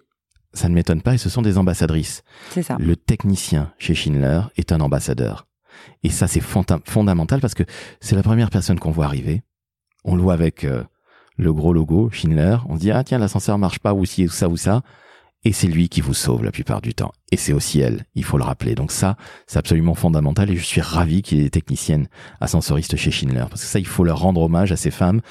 [0.54, 2.24] Ça ne m'étonne pas et ce sont des ambassadrices.
[2.50, 2.76] C'est ça.
[2.80, 5.46] Le technicien chez Schindler est un ambassadeur.
[6.04, 7.64] Et ça, c'est fonda- fondamental parce que
[8.02, 9.44] c'est la première personne qu'on voit arriver.
[10.04, 10.84] On le voit avec euh,
[11.38, 12.58] le gros logo Schindler.
[12.68, 14.82] On se dit, ah tiens, l'ascenseur marche pas ou ci ou ça ou ça.
[15.46, 17.14] Et c'est lui qui vous sauve la plupart du temps.
[17.32, 18.76] Et c'est aussi elle, il faut le rappeler.
[18.76, 19.16] Donc ça,
[19.48, 22.08] c'est absolument fondamental et je suis ravi qu'il y ait des techniciennes
[22.42, 23.46] ascensoristes chez Schindler.
[23.50, 25.22] Parce que ça, il faut leur rendre hommage à ces femmes.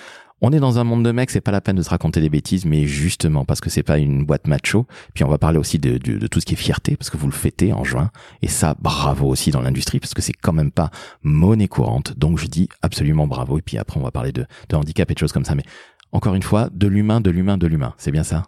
[0.40, 2.29] On est dans un monde de mecs, c'est pas la peine de se raconter des
[2.29, 4.87] bêtises, mais justement parce que c'est pas une boîte macho.
[5.12, 7.33] Puis on va parler aussi de, tout ce qui est fierté, parce que vous le
[7.33, 8.11] fêtez en juin.
[8.42, 10.90] Et ça, bravo aussi dans l'industrie, parce que c'est quand même pas
[11.22, 12.16] monnaie courante.
[12.16, 13.59] Donc je dis absolument bravo.
[13.59, 15.57] Et puis après, on va parler de handicap et de choses comme ça.
[15.57, 15.64] Mais
[16.12, 17.94] encore une fois, de l'humain, de l'humain, de l'humain.
[17.98, 18.44] C'est bien ça?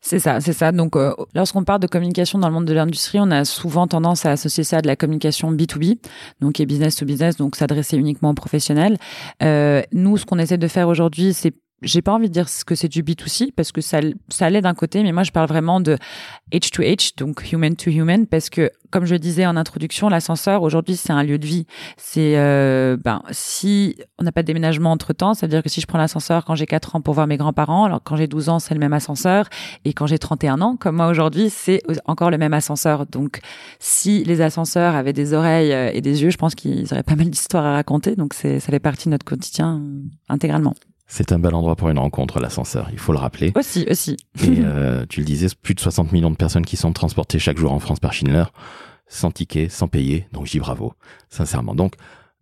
[0.00, 0.72] C'est ça, c'est ça.
[0.72, 4.26] Donc, euh, lorsqu'on parle de communication dans le monde de l'industrie, on a souvent tendance
[4.26, 5.98] à associer ça à de la communication B2B,
[6.40, 8.96] donc est business to business, donc s'adresser uniquement aux professionnels.
[9.42, 12.74] Euh, nous, ce qu'on essaie de faire aujourd'hui, c'est j'ai pas envie de dire que
[12.74, 15.80] c'est du B2C parce que ça, ça l'est d'un côté, mais moi je parle vraiment
[15.80, 15.96] de
[16.52, 20.62] H to H, donc human to human, parce que comme je disais en introduction, l'ascenseur
[20.62, 21.66] aujourd'hui c'est un lieu de vie.
[21.96, 25.68] C'est euh, ben si on n'a pas de déménagement entre temps, ça veut dire que
[25.68, 28.26] si je prends l'ascenseur quand j'ai 4 ans pour voir mes grands-parents, alors quand j'ai
[28.26, 29.48] 12 ans c'est le même ascenseur,
[29.84, 33.06] et quand j'ai 31 ans, comme moi aujourd'hui, c'est encore le même ascenseur.
[33.06, 33.40] Donc
[33.78, 37.16] si les ascenseurs avaient des oreilles euh, et des yeux, je pense qu'ils auraient pas
[37.16, 38.16] mal d'histoires à raconter.
[38.16, 40.74] Donc c'est ça fait partie de notre quotidien euh, intégralement.
[41.12, 43.50] C'est un bel endroit pour une rencontre, l'ascenseur, il faut le rappeler.
[43.56, 44.16] Aussi, aussi.
[44.44, 47.58] Et euh, tu le disais, plus de 60 millions de personnes qui sont transportées chaque
[47.58, 48.44] jour en France par Schindler,
[49.08, 50.28] sans ticket, sans payer.
[50.32, 50.94] Donc dis bravo,
[51.28, 51.74] sincèrement.
[51.74, 51.94] Donc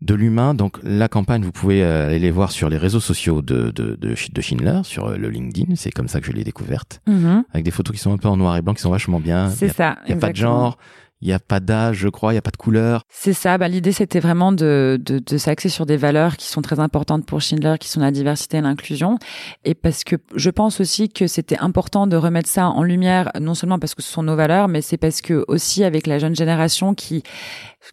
[0.03, 3.41] de l'humain, donc la campagne, vous pouvez euh, aller les voir sur les réseaux sociaux
[3.41, 6.45] de, de, de, de Schindler, sur euh, le LinkedIn, c'est comme ça que je l'ai
[6.45, 7.45] découverte, Mhm.
[7.55, 9.49] avec des photos qui sont un peu en noir et blanc, qui sont vachement bien.
[9.49, 9.97] C'est ça.
[10.07, 10.77] Il n'y a pas de genre,
[11.21, 13.03] il n'y a pas d'âge, je crois, il n'y a pas de couleur.
[13.09, 13.59] C'est ça.
[13.59, 17.27] Bah, l'idée, c'était vraiment de, de, de s'axer sur des valeurs qui sont très importantes
[17.27, 19.19] pour Schindler, qui sont la diversité et l'inclusion.
[19.65, 23.55] Et parce que je pense aussi que c'était important de remettre ça en lumière, non
[23.55, 26.37] seulement parce que ce sont nos valeurs, mais c'est parce que aussi avec la jeune
[26.37, 27.25] génération qui,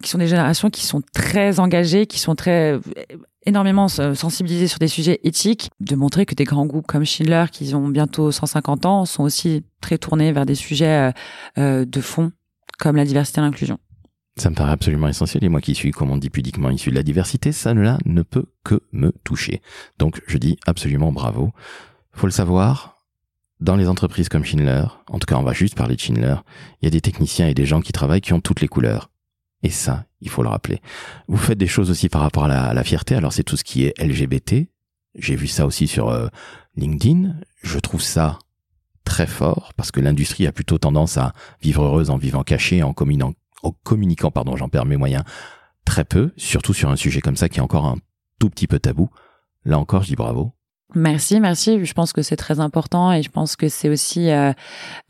[0.03, 2.79] qui sont des générations qui sont très engagées, qui sont très
[3.45, 7.73] énormément sensibilisées sur des sujets éthiques, de montrer que des grands groupes comme Schindler, qui
[7.75, 11.11] ont bientôt 150 ans, sont aussi très tournés vers des sujets euh,
[11.57, 12.31] euh, de fond
[12.79, 13.79] comme la diversité et l'inclusion.
[14.37, 16.95] Ça me paraît absolument essentiel et moi qui suis, comme on dit pudiquement, issu de
[16.95, 19.61] la diversité, ça ne peut que me toucher.
[19.97, 21.53] Donc je dis absolument bravo.
[22.11, 22.97] Faut le savoir,
[23.61, 26.35] dans les entreprises comme Schindler, en tout cas on va juste parler de Schindler,
[26.81, 29.09] il y a des techniciens et des gens qui travaillent qui ont toutes les couleurs.
[29.63, 30.81] Et ça, il faut le rappeler.
[31.27, 33.55] Vous faites des choses aussi par rapport à la, à la fierté, alors c'est tout
[33.55, 34.67] ce qui est LGBT.
[35.17, 36.27] J'ai vu ça aussi sur euh,
[36.75, 37.35] LinkedIn.
[37.63, 38.37] Je trouve ça
[39.05, 42.93] très fort parce que l'industrie a plutôt tendance à vivre heureuse en vivant caché, en
[42.93, 45.23] communiquant, en communiquant, pardon, j'en perds mes moyens,
[45.85, 47.97] très peu, surtout sur un sujet comme ça qui est encore un
[48.39, 49.09] tout petit peu tabou.
[49.63, 50.54] Là encore, je dis bravo.
[50.93, 51.83] Merci, merci.
[51.83, 54.53] Je pense que c'est très important et je pense que c'est aussi euh,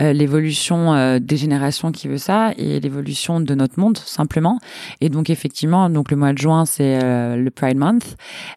[0.01, 4.57] euh, l'évolution euh, des générations qui veut ça et l'évolution de notre monde simplement.
[5.01, 8.15] Et donc effectivement, donc le mois de juin c'est euh, le Pride Month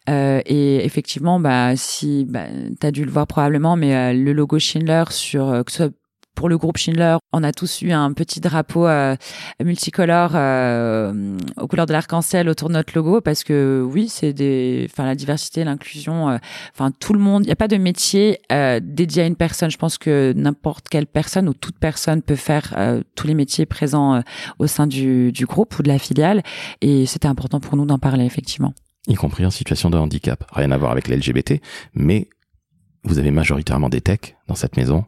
[0.09, 2.45] Euh, et effectivement, bah si bah,
[2.79, 5.63] t'as dû le voir probablement, mais euh, le logo Schindler sur
[6.35, 9.15] pour le groupe Schindler, on a tous eu un petit drapeau euh,
[9.61, 14.87] multicolore euh, aux couleurs de l'arc-en-ciel autour de notre logo parce que oui, c'est des,
[14.89, 16.37] enfin la diversité, l'inclusion, euh,
[16.73, 17.43] enfin tout le monde.
[17.43, 18.39] Il n'y a pas de métier
[18.81, 19.69] dédié à une personne.
[19.69, 22.73] Je pense que n'importe quelle personne ou toute personne peut faire
[23.15, 24.23] tous les métiers présents
[24.59, 26.41] au sein du, du groupe ou de la filiale.
[26.81, 28.73] Et c'était important pour nous d'en parler effectivement.
[29.07, 30.45] Y compris en situation de handicap.
[30.51, 31.61] Rien à voir avec l'LGBT,
[31.93, 32.29] mais
[33.03, 35.05] vous avez majoritairement des techs dans cette maison.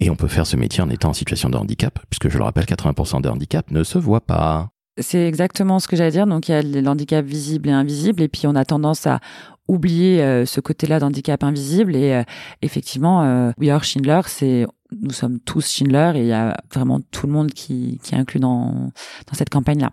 [0.00, 2.44] Et on peut faire ce métier en étant en situation de handicap, puisque je le
[2.44, 4.70] rappelle, 80% de handicap ne se voit pas.
[5.00, 6.26] C'est exactement ce que j'allais dire.
[6.26, 9.20] Donc il y a l'handicap visible et invisible, et puis on a tendance à
[9.66, 11.96] oublier euh, ce côté-là d'handicap invisible.
[11.96, 12.22] Et euh,
[12.62, 14.66] effectivement, euh, We Are Schindler, c'est
[15.02, 18.18] nous sommes tous Schindler, et il y a vraiment tout le monde qui, qui est
[18.18, 18.92] inclus dans
[19.26, 19.92] dans cette campagne-là.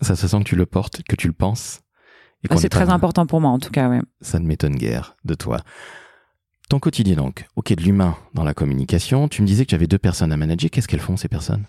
[0.00, 1.80] Ça se sent que tu le portes, que tu le penses.
[2.48, 3.88] Ah, C'est très important pour moi, en tout cas.
[3.88, 4.00] Ouais.
[4.22, 5.60] Ça ne m'étonne guère de toi.
[6.70, 9.26] Ton quotidien donc, ok, de l'humain dans la communication.
[9.26, 10.70] Tu me disais que tu avais deux personnes à manager.
[10.70, 11.64] Qu'est-ce qu'elles font ces personnes?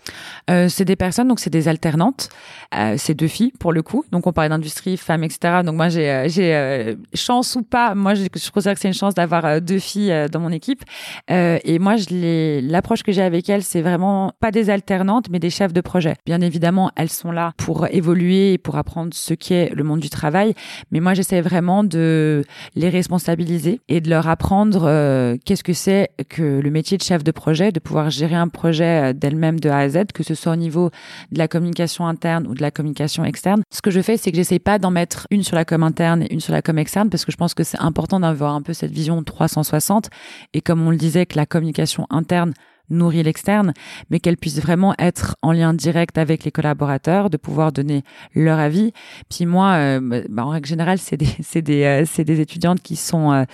[0.48, 2.28] Euh, C'est des personnes, donc c'est des alternantes.
[2.72, 4.04] Euh, c'est deux filles pour le coup.
[4.12, 5.62] Donc on parlait d'industrie, femmes, etc.
[5.64, 7.96] Donc moi j'ai euh, chance ou pas.
[7.96, 10.84] Moi je, considère que c'est une chance d'avoir deux filles dans mon équipe.
[11.28, 15.72] et moi l'approche que j'ai avec elles, c'est vraiment pas des alternantes, mais des chefs
[15.72, 16.14] de projet.
[16.26, 20.10] Bien évidemment, elles sont là pour évoluer et pour apprendre ce qu'est le monde du
[20.10, 20.54] travail.
[20.92, 22.44] Mais moi j'essaie vraiment de
[22.76, 27.24] les responsabiliser et de leur apprendre euh, qu'est-ce que c'est que le métier de chef
[27.24, 30.34] de projet, de pouvoir gérer un projet euh, d'elle-même de A à Z, que ce
[30.34, 30.90] soit au niveau
[31.30, 33.62] de la communication interne ou de la communication externe?
[33.70, 36.22] Ce que je fais, c'est que j'essaye pas d'en mettre une sur la com interne
[36.22, 38.62] et une sur la com externe parce que je pense que c'est important d'avoir un
[38.62, 40.10] peu cette vision 360
[40.52, 42.52] et comme on le disait que la communication interne
[42.90, 43.72] nourrit l'externe,
[44.10, 48.02] mais qu'elle puisse vraiment être en lien direct avec les collaborateurs, de pouvoir donner
[48.34, 48.92] leur avis.
[49.30, 53.46] Puis moi, euh, bah, en règle générale, c'est des étudiantes qui sont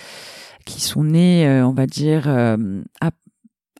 [0.69, 2.81] qui sont nés, euh, on va dire, euh,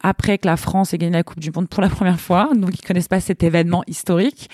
[0.02, 2.72] après que la France ait gagné la Coupe du Monde pour la première fois, donc
[2.74, 4.50] ils connaissent pas cet événement historique.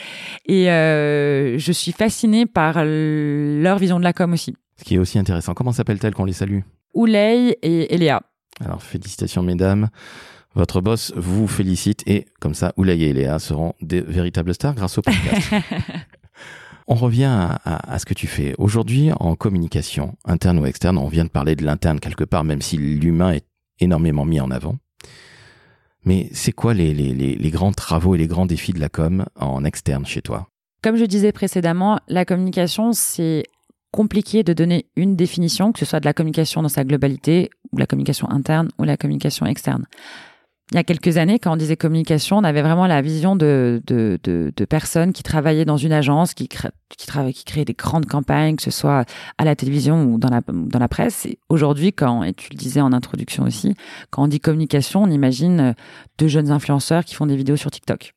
[0.45, 4.55] Et euh, je suis fascinée par leur vision de la com aussi.
[4.77, 5.53] Ce qui est aussi intéressant.
[5.53, 6.59] Comment s'appelle-t-elle qu'on les salue?
[6.93, 8.21] Ouley et Eléa.
[8.59, 9.89] Alors félicitations mesdames.
[10.55, 14.97] Votre boss vous félicite et comme ça, Ouley et Eléa seront des véritables stars grâce
[14.97, 15.53] au podcast.
[16.87, 18.53] On revient à, ce que tu fais.
[18.59, 22.61] Aujourd'hui, en communication, interne ou externe, on vient de parler de l'interne quelque part, même
[22.61, 23.45] si l'humain est
[23.79, 24.77] énormément mis en avant.
[26.03, 30.05] Mais c'est quoi les, grands travaux et les grands défis de la com en externe
[30.05, 30.47] chez toi?
[30.83, 33.45] Comme je disais précédemment, la communication, c'est
[33.89, 37.77] compliqué de donner une définition, que ce soit de la communication dans sa globalité, ou
[37.77, 39.85] la communication interne, ou la communication externe
[40.71, 43.83] il y a quelques années, quand on disait communication, on avait vraiment la vision de,
[43.85, 46.57] de, de, personnes qui travaillaient dans une agence, qui, qui,
[46.97, 49.05] qui créaient des grandes campagnes, que ce soit
[49.37, 51.27] à la télévision ou dans la, dans la presse.
[51.27, 53.75] Et aujourd'hui, quand, et tu le disais en introduction aussi,
[54.09, 55.73] quand on dit communication, on imagine euh,
[56.17, 58.13] deux jeunes influenceurs qui font des vidéos sur TikTok.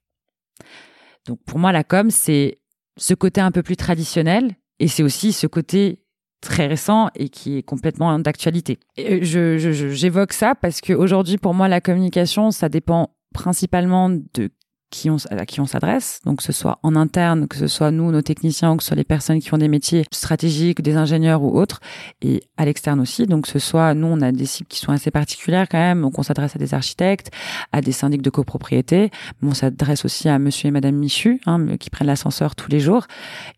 [1.27, 2.61] Donc pour moi, la com, c'est
[2.97, 6.01] ce côté un peu plus traditionnel et c'est aussi ce côté
[6.41, 8.79] très récent et qui est complètement d'actualité.
[8.99, 9.59] Euh, je,
[9.93, 14.51] j'évoque ça parce qu'aujourd'hui, pour moi, la communication, ça dépend principalement de
[14.91, 17.91] qui on, à qui on s'adresse, donc que ce soit en interne, que ce soit
[17.91, 20.97] nous, nos techniciens, ou que ce soit les personnes qui ont des métiers stratégiques, des
[20.97, 21.81] ingénieurs ou autres,
[22.23, 24.93] et à l'externe aussi, donc que ce soit nous, on a des cibles qui sont
[24.93, 27.31] assez particulières quand même, donc on s'adresse à des architectes,
[27.73, 29.11] à des syndics de copropriété,
[29.43, 32.81] mais on s'adresse aussi à monsieur et madame Michu, hein, qui prennent l'ascenseur tous les
[32.81, 33.07] jours,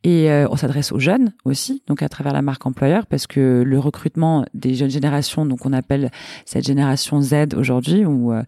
[0.03, 3.63] et euh, on s'adresse aux jeunes aussi, donc à travers la marque employeur, parce que
[3.65, 6.11] le recrutement des jeunes générations, donc on appelle
[6.45, 8.43] cette génération Z aujourd'hui, ou euh,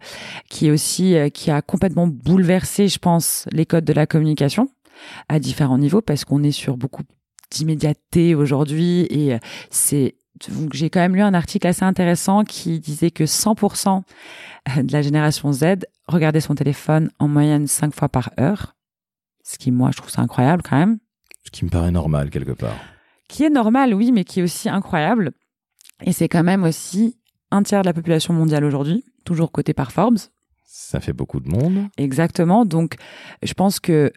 [0.49, 4.69] qui est aussi, euh, qui a complètement bouleversé je pense, les codes de la communication
[5.29, 7.03] à différents niveaux parce qu'on est sur beaucoup
[7.51, 9.37] d'immédiateté aujourd'hui et
[9.69, 10.15] c'est
[10.71, 14.01] j'ai quand même lu un article assez intéressant qui disait que 100%
[14.81, 18.75] de la génération Z regardait son téléphone en moyenne 5 fois par heure.
[19.43, 20.99] Ce qui, moi, je trouve ça incroyable quand même.
[21.45, 22.75] Ce qui me paraît normal quelque part.
[23.27, 25.31] Qui est normal, oui, mais qui est aussi incroyable.
[26.01, 27.17] Et c'est quand même aussi
[27.51, 30.19] un tiers de la population mondiale aujourd'hui, toujours côté par Forbes.
[30.75, 31.87] Ça fait beaucoup de monde.
[31.97, 32.65] Exactement.
[32.65, 32.95] Donc,
[33.43, 34.11] je pense que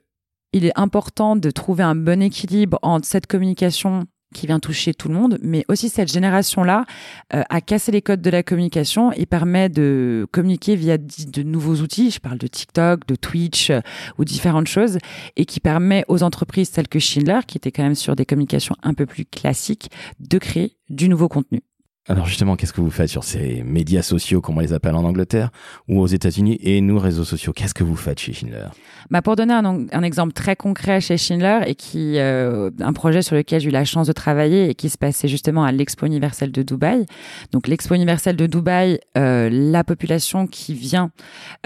[0.54, 5.08] il est important de trouver un bon équilibre entre cette communication qui vient toucher tout
[5.08, 6.86] le monde, mais aussi cette génération-là
[7.34, 11.76] euh, a cassé les codes de la communication et permet de communiquer via de nouveaux
[11.76, 12.10] outils.
[12.10, 13.80] Je parle de TikTok, de Twitch euh,
[14.16, 14.96] ou différentes choses
[15.36, 18.76] et qui permet aux entreprises telles que Schindler, qui étaient quand même sur des communications
[18.82, 19.90] un peu plus classiques,
[20.20, 21.62] de créer du nouveau contenu.
[22.08, 25.02] Alors justement, qu'est-ce que vous faites sur ces médias sociaux, comme on les appelle en
[25.02, 25.50] Angleterre,
[25.88, 27.52] ou aux États-Unis, et nous, réseaux sociaux?
[27.52, 28.68] Qu'est-ce que vous faites chez Schindler?
[29.10, 33.22] Bah Pour donner un, un, exemple très concret chez Schindler, et qui euh, un projet
[33.22, 36.06] sur lequel j'ai eu la chance de travailler, et qui se passait justement à l'Expo
[36.06, 37.06] universelle de Dubaï.
[37.50, 41.10] Donc l'Expo universelle de Dubaï, euh, la population qui vient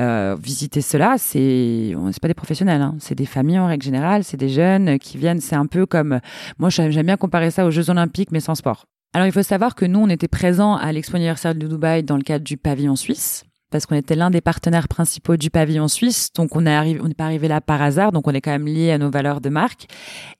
[0.00, 4.24] euh, visiter cela, c'est c'est pas des professionnels, hein, c'est des familles en règle générale,
[4.24, 6.20] c'est des jeunes qui viennent, c'est un peu comme...
[6.58, 8.86] Moi, j'aime bien comparer ça aux Jeux Olympiques, mais sans sport.
[9.12, 12.16] Alors il faut savoir que nous, on était présents à l'Expo universelle de Dubaï dans
[12.16, 16.32] le cadre du pavillon suisse parce qu'on était l'un des partenaires principaux du pavillon suisse.
[16.32, 18.98] Donc on n'est pas arrivé là par hasard, donc on est quand même lié à
[18.98, 19.86] nos valeurs de marque.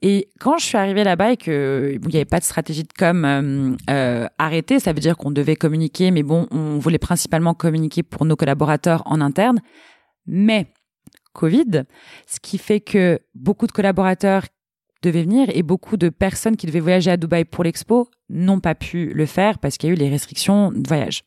[0.03, 2.93] Et quand je suis arrivée là-bas et que il n'y avait pas de stratégie de
[2.97, 7.55] com euh, euh, arrêtée, ça veut dire qu'on devait communiquer, mais bon, on voulait principalement
[7.55, 9.61] communiquer pour nos collaborateurs en interne.
[10.27, 10.73] Mais
[11.33, 11.85] Covid,
[12.27, 14.43] ce qui fait que beaucoup de collaborateurs
[15.03, 18.75] devaient venir et beaucoup de personnes qui devaient voyager à Dubaï pour l'expo n'ont pas
[18.75, 21.23] pu le faire parce qu'il y a eu les restrictions de voyage.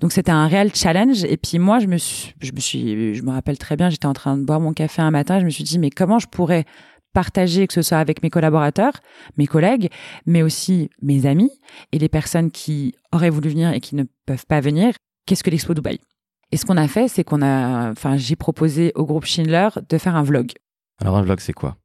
[0.00, 3.22] Donc c'était un réel challenge et puis moi je me suis je me suis je
[3.22, 5.50] me rappelle très bien j'étais en train de boire mon café un matin je me
[5.50, 6.64] suis dit mais comment je pourrais
[7.12, 8.92] partager, que ce soit avec mes collaborateurs,
[9.36, 9.90] mes collègues,
[10.26, 11.50] mais aussi mes amis
[11.92, 14.94] et les personnes qui auraient voulu venir et qui ne peuvent pas venir.
[15.26, 15.98] Qu'est-ce que l'Expo Dubaï?
[16.52, 19.98] Et ce qu'on a fait, c'est qu'on a, enfin, j'ai proposé au groupe Schindler de
[19.98, 20.52] faire un vlog.
[21.00, 21.76] Alors un vlog, c'est quoi?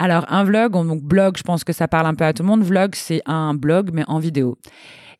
[0.00, 2.48] Alors un vlog, donc blog, je pense que ça parle un peu à tout le
[2.48, 2.62] monde.
[2.62, 4.56] Vlog, c'est un blog mais en vidéo.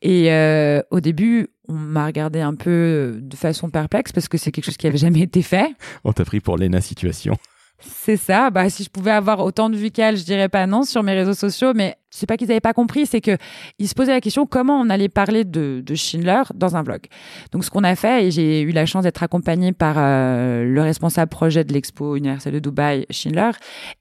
[0.00, 4.50] Et euh, au début, on m'a regardé un peu de façon perplexe parce que c'est
[4.50, 5.68] quelque chose qui avait jamais été fait.
[6.04, 7.36] On t'a pris pour Lena Situation.
[7.80, 8.50] C'est ça.
[8.50, 11.14] Bah, si je pouvais avoir autant de vues qu'elle, je dirais pas non sur mes
[11.14, 11.72] réseaux sociaux.
[11.74, 13.36] Mais c'est pas qu'ils n'avaient pas compris, c'est que
[13.78, 17.06] ils se posaient la question comment on allait parler de, de Schindler dans un vlog?
[17.52, 20.82] Donc, ce qu'on a fait, et j'ai eu la chance d'être accompagnée par euh, le
[20.82, 23.50] responsable projet de l'expo universelle de Dubaï, Schindler.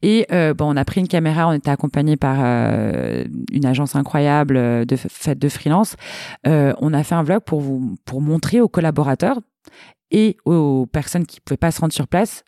[0.02, 3.96] Et euh, bon, on a pris une caméra, on était accompagné par euh, une agence
[3.96, 5.96] incroyable de fête de freelance.
[6.46, 9.40] on a fait un vlog pour vous pour montrer aux collaborateurs
[10.12, 12.44] et aux personnes qui pouvaient pas se rendre sur place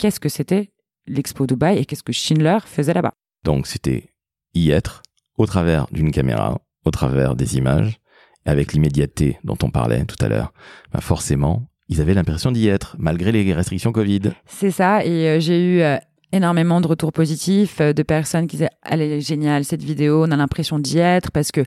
[0.00, 0.70] qu'est-ce que c'était
[1.06, 3.12] l'Expo Dubaï et qu'est-ce que Schindler faisait là-bas.
[3.44, 4.08] Donc c'était
[4.54, 5.02] y être
[5.36, 8.00] au travers d'une caméra, au travers des images,
[8.46, 10.54] avec l'immédiateté dont on parlait tout à l'heure.
[10.90, 14.32] Bah forcément, ils avaient l'impression d'y être, malgré les restrictions Covid.
[14.46, 15.98] C'est ça, et euh, j'ai eu euh,
[16.32, 20.30] énormément de retours positifs euh, de personnes qui disaient elle est géniale cette vidéo, on
[20.30, 21.62] a l'impression d'y être parce que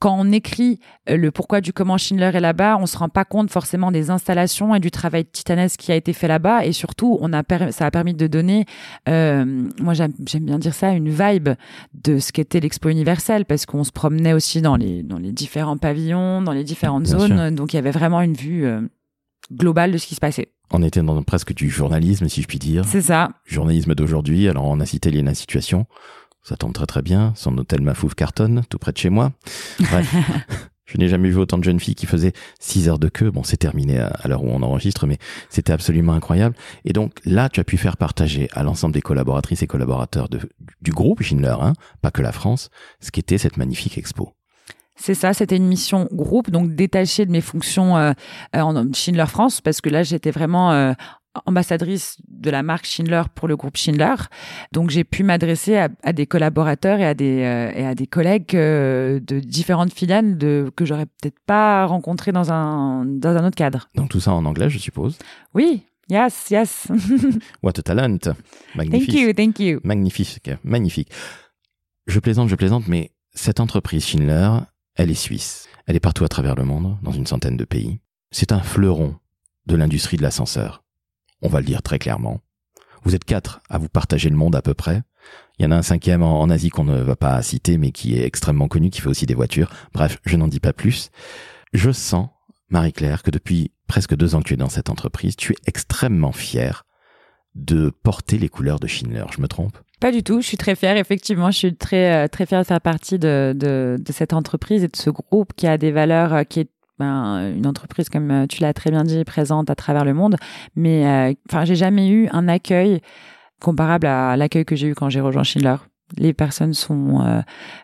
[0.00, 3.26] quand on écrit euh, le pourquoi du comment Schindler est là-bas, on se rend pas
[3.26, 6.64] compte forcément des installations et du travail titanesque qui a été fait là-bas.
[6.64, 8.64] Et surtout, on a ça a permis de donner,
[9.08, 9.44] euh,
[9.78, 11.50] moi j'aime bien dire ça, une vibe
[12.02, 15.76] de ce qu'était l'expo universelle, parce qu'on se promenait aussi dans les dans les différents
[15.76, 17.54] pavillons, dans les différentes zones.
[17.54, 18.80] Donc il y avait vraiment une vue euh,
[19.52, 20.48] globale de ce qui se passait.
[20.72, 22.84] On était dans presque du journalisme, si je puis dire.
[22.86, 23.30] C'est ça.
[23.44, 24.48] Journalisme d'aujourd'hui.
[24.48, 25.86] Alors on a cité les situations.
[26.42, 27.32] Ça tombe très très bien.
[27.36, 29.32] Son hôtel Mafouf cartonne, tout près de chez moi.
[29.78, 30.14] Bref.
[30.90, 33.30] Je n'ai jamais vu autant de jeunes filles qui faisaient 6 heures de queue.
[33.30, 36.56] Bon, c'est terminé à l'heure où on enregistre, mais c'était absolument incroyable.
[36.84, 40.40] Et donc là, tu as pu faire partager à l'ensemble des collaboratrices et collaborateurs de,
[40.82, 44.32] du groupe Schindler, hein, pas que la France, ce qu'était cette magnifique expo.
[44.96, 48.12] C'est ça, c'était une mission groupe, donc détachée de mes fonctions euh,
[48.52, 50.92] en Schindler France, parce que là, j'étais vraiment euh,
[51.46, 54.14] ambassadrice de la marque Schindler pour le groupe Schindler.
[54.72, 58.54] Donc j'ai pu m'adresser à, des collaborateurs et à des euh, et à des collègues
[58.54, 63.56] euh, de différentes filiales de que j'aurais peut-être pas rencontré dans un dans un autre
[63.56, 63.88] cadre.
[63.94, 65.18] Donc tout ça en anglais, je suppose.
[65.54, 65.84] Oui.
[66.08, 66.88] Yes, yes.
[67.62, 68.18] What a talent.
[68.74, 69.10] Magnifique.
[69.10, 69.80] Thank you, thank you.
[69.84, 71.08] Magnifique, magnifique.
[72.08, 74.50] Je plaisante, je plaisante, mais cette entreprise Schindler,
[74.96, 75.68] elle est suisse.
[75.86, 78.00] Elle est partout à travers le monde, dans une centaine de pays.
[78.32, 79.14] C'est un fleuron
[79.66, 80.82] de l'industrie de l'ascenseur
[81.42, 82.40] on va le dire très clairement.
[83.04, 85.02] Vous êtes quatre à vous partager le monde à peu près.
[85.58, 88.16] Il y en a un cinquième en, Asie qu'on ne va pas citer, mais qui
[88.16, 89.70] est extrêmement connu, qui fait aussi des voitures.
[89.92, 91.10] Bref, je n'en dis pas plus.
[91.72, 92.28] Je sens,
[92.70, 96.32] Marie-Claire, que depuis presque deux ans que tu es dans cette entreprise, tu es extrêmement
[96.32, 96.84] fière
[97.54, 99.24] de porter les couleurs de Schindler.
[99.34, 99.76] Je me trompe?
[100.00, 100.40] Pas du tout.
[100.40, 100.96] Je suis très fière.
[100.96, 104.84] Effectivement, je suis très euh, très fière de faire partie de, de, de cette entreprise
[104.84, 106.70] et de ce groupe qui a des valeurs, euh, qui est
[107.00, 110.36] ben, une entreprise comme euh, tu l'as très bien dit présente à travers le monde.
[110.76, 113.00] Mais euh, enfin j'ai jamais eu un accueil
[113.60, 115.76] comparable à l'accueil que j'ai eu quand j'ai rejoint Schindler.
[116.18, 117.40] Les personnes sont euh,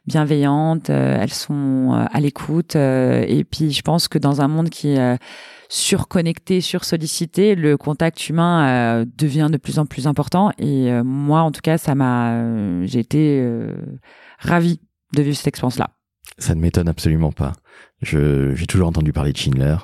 [0.07, 5.18] bienveillantes, elles sont à l'écoute et puis je pense que dans un monde qui est
[5.68, 10.50] surconnecté, sursollicité, le contact humain devient de plus en plus important.
[10.59, 13.48] Et moi en tout cas ça m'a j'ai été
[14.40, 14.81] ravie
[15.14, 15.95] de vivre cette expérience là.
[16.38, 17.53] Ça ne m'étonne absolument pas.
[18.03, 19.77] J'ai toujours entendu parler de Schindler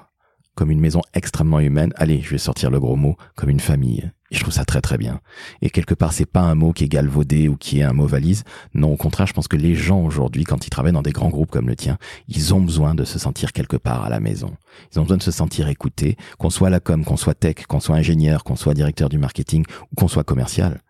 [0.55, 1.93] comme une maison extrêmement humaine.
[1.97, 4.11] Allez, je vais sortir le gros mot, comme une famille.
[4.31, 5.21] Et je trouve ça très très bien.
[5.63, 8.07] Et quelque part, c'est pas un mot qui est galvaudé ou qui est un mot
[8.07, 8.45] valise.
[8.75, 11.31] Non, au contraire, je pense que les gens aujourd'hui, quand ils travaillent dans des grands
[11.31, 14.55] groupes comme le tien, ils ont besoin de se sentir quelque part à la maison.
[14.93, 17.81] Ils ont besoin de se sentir écoutés, qu'on soit la com, qu'on soit tech, qu'on
[17.81, 20.81] soit ingénieur, qu'on soit directeur du marketing ou qu'on soit commercial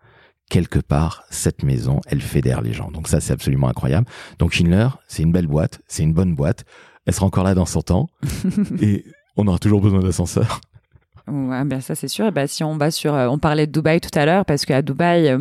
[0.49, 2.91] quelque part, cette maison, elle fédère les gens.
[2.91, 4.07] Donc ça, c'est absolument incroyable.
[4.39, 6.65] Donc Schindler, c'est une belle boîte, c'est une bonne boîte.
[7.05, 8.09] Elle sera encore là dans 100 ans.
[8.81, 10.61] et on aura toujours besoin d'ascenseur.
[11.27, 12.27] Ouais, ben ça c'est sûr.
[12.27, 14.65] Et ben si on va sur, euh, on parlait de Dubaï tout à l'heure parce
[14.65, 15.39] qu'à Dubaï, euh,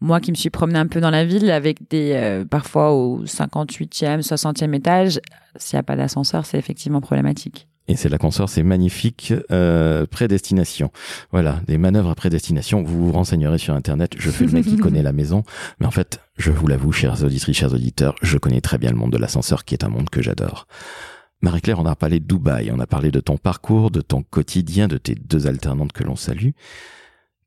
[0.00, 3.24] moi qui me suis promené un peu dans la ville avec des euh, parfois au
[3.24, 5.20] 58e, 60e étage,
[5.56, 7.68] s'il n'y a pas d'ascenseur, c'est effectivement problématique.
[7.86, 10.90] Et c'est la consort, c'est magnifique euh, prédestination.
[11.32, 12.82] Voilà, des manœuvres à prédestination.
[12.82, 14.12] Vous vous renseignerez sur Internet.
[14.16, 15.42] Je fais le mec qui connaît la maison,
[15.80, 18.96] mais en fait, je vous l'avoue, chers auditrices, chers auditeurs, je connais très bien le
[18.96, 20.66] monde de l'ascenseur, qui est un monde que j'adore.
[21.42, 24.88] Marie-Claire, on a parlé de Dubaï, on a parlé de ton parcours, de ton quotidien,
[24.88, 26.50] de tes deux alternantes que l'on salue.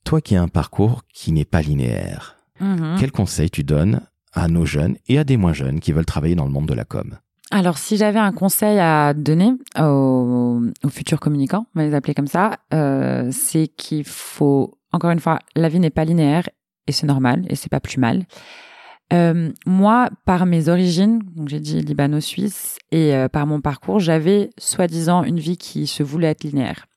[0.04, 3.00] Toi qui as un parcours qui n'est pas linéaire, mm-hmm.
[3.00, 4.02] quel conseil tu donnes
[4.34, 6.76] à nos jeunes et à des moins jeunes qui veulent travailler dans le monde de
[6.76, 7.18] la com?
[7.50, 12.28] Alors, si j'avais un conseil à donner aux, futurs communicants, on va les appeler comme
[12.28, 16.50] ça, euh, c'est qu'il faut, encore une fois, la vie n'est pas linéaire
[16.88, 18.26] et c'est normal et c'est pas plus mal.
[19.14, 24.50] Euh, moi, par mes origines, donc j'ai dit libano-suisse, et euh, par mon parcours, j'avais
[24.58, 26.88] soi-disant une vie qui se voulait être linéaire.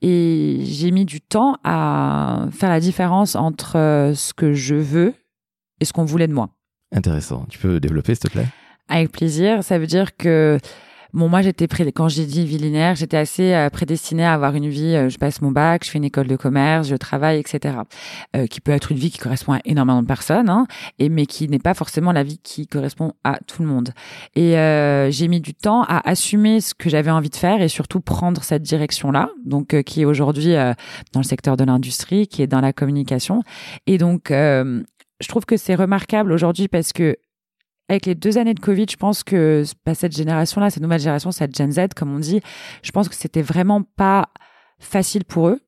[0.00, 5.14] Et j'ai mis du temps à faire la différence entre ce que je veux
[5.80, 6.50] et ce qu'on voulait de moi.
[6.92, 7.46] Intéressant.
[7.48, 8.46] Tu peux développer, s'il te plaît?
[8.92, 9.64] Avec plaisir.
[9.64, 10.58] Ça veut dire que
[11.14, 14.68] Bon, moi, j'étais quand j'ai dit vie linéaire, j'étais assez euh, prédestinée à avoir une
[14.68, 14.94] vie.
[14.94, 17.76] Euh, je passe mon bac, je fais une école de commerce, je travaille, etc.
[18.34, 20.66] Euh, qui peut être une vie qui correspond à énormément de personnes, hein,
[20.98, 23.90] et mais qui n'est pas forcément la vie qui correspond à tout le monde.
[24.36, 24.52] Et
[25.10, 28.42] j'ai mis du temps à assumer ce que j'avais envie de faire et surtout prendre
[28.42, 32.72] cette direction-là, donc qui est aujourd'hui dans le secteur de l'industrie, qui est dans la
[32.72, 33.42] communication.
[33.86, 37.16] Et donc, je trouve que c'est remarquable aujourd'hui parce que
[37.92, 41.30] avec les deux années de Covid, je pense que bah, cette génération-là, cette nouvelle génération,
[41.30, 42.40] cette Gen Z, comme on dit,
[42.82, 44.28] je pense que c'était vraiment pas
[44.82, 45.60] facile pour eux.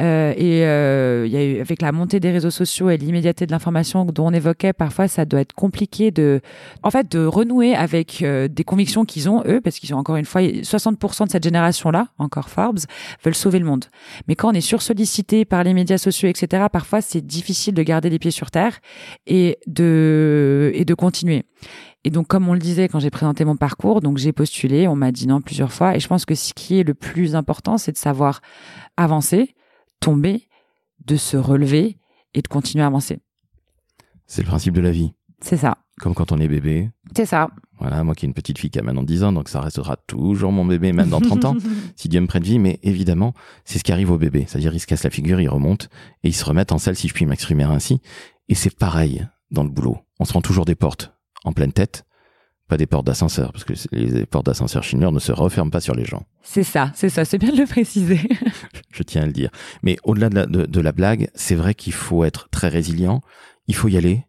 [0.00, 3.52] Euh, et euh, y a eu, avec la montée des réseaux sociaux et l'immédiateté de
[3.52, 6.40] l'information dont on évoquait, parfois ça doit être compliqué de,
[6.82, 10.16] en fait, de renouer avec euh, des convictions qu'ils ont eux, parce qu'ils ont encore
[10.16, 12.80] une fois 60% de cette génération-là, encore Forbes,
[13.24, 13.84] veulent sauver le monde.
[14.28, 18.10] Mais quand on est sursollicité par les médias sociaux, etc., parfois c'est difficile de garder
[18.10, 18.78] les pieds sur terre
[19.26, 21.44] et de et de continuer.
[22.04, 24.94] Et donc, comme on le disait quand j'ai présenté mon parcours, donc j'ai postulé, on
[24.94, 25.96] m'a dit non plusieurs fois.
[25.96, 28.42] Et je pense que ce qui est le plus important, c'est de savoir
[28.98, 29.54] avancer,
[30.00, 30.48] tomber,
[31.06, 31.96] de se relever
[32.34, 33.20] et de continuer à avancer.
[34.26, 35.12] C'est le principe de la vie.
[35.40, 35.78] C'est ça.
[36.00, 36.90] Comme quand on est bébé.
[37.16, 37.48] C'est ça.
[37.78, 39.96] Voilà, moi qui ai une petite fille qui a maintenant 10 ans, donc ça restera
[39.96, 41.56] toujours mon bébé, même dans 30 ans,
[41.96, 42.58] si Dieu me prête vie.
[42.58, 43.32] Mais évidemment,
[43.64, 44.44] c'est ce qui arrive au bébé.
[44.46, 45.88] C'est-à-dire, il se casse la figure, il remonte,
[46.22, 48.00] et il se remet en selle, si je puis m'exprimer ainsi.
[48.48, 49.98] Et c'est pareil dans le boulot.
[50.20, 51.13] On se rend toujours des portes
[51.44, 52.04] en pleine tête,
[52.68, 55.94] pas des portes d'ascenseur, parce que les portes d'ascenseur chinois ne se referment pas sur
[55.94, 56.24] les gens.
[56.42, 58.20] C'est ça, c'est ça, c'est bien de le préciser.
[58.90, 59.50] Je tiens à le dire.
[59.82, 63.20] Mais au-delà de la, de, la blague, c'est vrai qu'il faut être très résilient,
[63.66, 64.24] il faut y aller.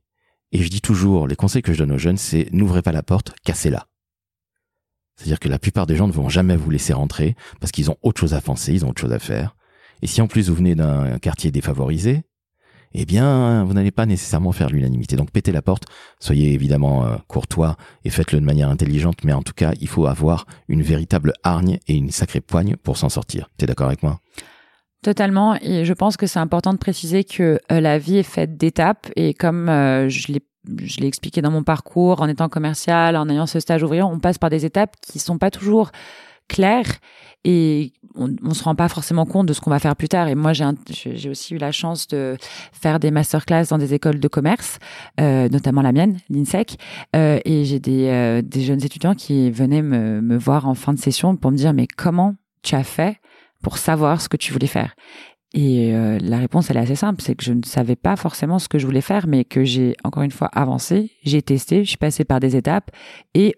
[0.52, 3.04] Et je dis toujours, les conseils que je donne aux jeunes, c'est n'ouvrez pas la
[3.04, 3.88] porte, cassez-la.
[5.16, 7.98] C'est-à-dire que la plupart des gens ne vont jamais vous laisser rentrer parce qu'ils ont
[8.02, 9.56] autre chose à penser, ils ont autre chose à faire.
[10.02, 12.24] Et si en plus vous venez d'un quartier défavorisé,
[12.98, 15.16] eh bien, vous n'allez pas nécessairement faire l'unanimité.
[15.16, 15.84] Donc, pétez la porte,
[16.20, 20.08] soyez évidemment euh, courtois et faites-le de manière intelligente, mais en tout cas, il faut
[20.08, 23.50] avoir une véritable hargne et une sacrée poigne pour s'en sortir.
[23.58, 24.20] T'es d'accord avec moi?
[25.04, 28.58] Totalement, et je pense que c'est important de préciser que euh, la vie est faite
[28.58, 30.42] d'étapes, et comme euh, je l'ai
[30.82, 34.20] je l'ai expliqué dans mon parcours, en étant commercial, en ayant ce stage ouvrier, on
[34.20, 35.92] passe par des étapes qui sont pas toujours
[36.48, 36.92] claires
[37.44, 40.28] et on, on se rend pas forcément compte de ce qu'on va faire plus tard.
[40.28, 42.38] Et moi, j'ai, aussi eu la chance de
[42.72, 44.80] faire des masterclass dans des écoles de commerce,
[45.20, 46.78] euh, notamment la mienne, l'INSEC.
[47.16, 50.94] Euh, et j'ai des, euh, des jeunes étudiants qui venaient me, me voir en fin
[50.94, 53.18] de session pour me dire, mais comment tu as fait
[53.62, 54.96] pour savoir ce que tu voulais faire?
[55.58, 58.68] Et la réponse, elle est assez simple, c'est que je ne savais pas forcément ce
[58.68, 61.98] que je voulais faire, mais que j'ai encore une fois avancé, j'ai testé, je suis
[61.98, 62.92] passée par des étapes,
[63.36, 63.56] et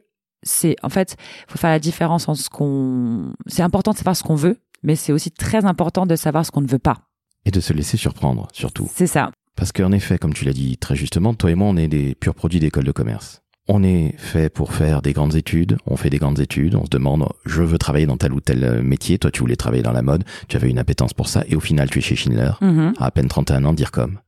[0.47, 1.15] c'est en fait,
[1.47, 3.33] faut faire la différence en ce qu'on.
[3.45, 6.51] C'est important de savoir ce qu'on veut, mais c'est aussi très important de savoir ce
[6.51, 6.97] qu'on ne veut pas.
[7.45, 8.89] Et de se laisser surprendre, surtout.
[8.93, 9.31] C'est ça.
[9.55, 12.13] Parce qu'en effet, comme tu l'as dit très justement, toi et moi, on est des
[12.15, 13.41] purs produits d'école de commerce.
[13.69, 16.89] On est fait pour faire des grandes études, on fait des grandes études, on se
[16.89, 19.91] demande, je veux travailler dans tel ou tel euh, métier, toi tu voulais travailler dans
[19.91, 22.51] la mode, tu avais une appétence pour ça, et au final tu es chez Schindler,
[22.61, 22.93] Mhm.
[22.97, 24.19] à à peine 31 ans, dire comme.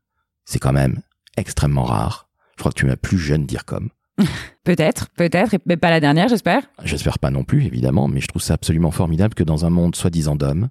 [0.43, 0.99] C'est quand même
[1.37, 2.27] extrêmement rare.
[2.57, 3.89] Je crois que tu es la plus jeune dire comme.
[4.63, 6.61] Peut-être, peut-être, mais pas la dernière, j'espère.
[6.83, 9.95] J'espère pas non plus, évidemment, mais je trouve ça absolument formidable que dans un monde
[9.95, 10.69] soi-disant d'hommes,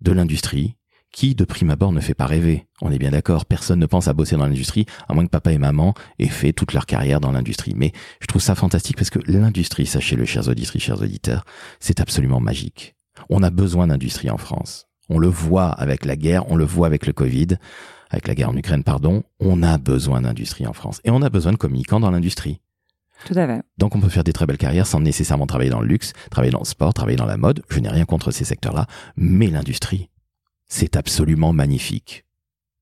[0.00, 0.76] de l'industrie,
[1.14, 2.66] qui de prime abord ne fait pas rêver.
[2.82, 5.52] On est bien d'accord, personne ne pense à bosser dans l'industrie, à moins que papa
[5.52, 7.74] et maman aient fait toute leur carrière dans l'industrie.
[7.76, 11.44] Mais je trouve ça fantastique parce que l'industrie, sachez-le, chers auditrices, chers auditeurs,
[11.78, 12.96] c'est absolument magique.
[13.30, 14.86] On a besoin d'industrie en France.
[15.08, 17.58] On le voit avec la guerre, on le voit avec le Covid,
[18.14, 19.22] avec la guerre en Ukraine, pardon.
[19.40, 21.00] On a besoin d'industrie en France.
[21.04, 22.60] Et on a besoin de communicants dans l'industrie.
[23.26, 23.62] Tout à fait.
[23.78, 26.52] Donc on peut faire des très belles carrières sans nécessairement travailler dans le luxe, travailler
[26.52, 27.62] dans le sport, travailler dans la mode.
[27.68, 28.86] Je n'ai rien contre ces secteurs-là,
[29.16, 30.10] mais l'industrie,
[30.66, 32.24] c'est absolument magnifique.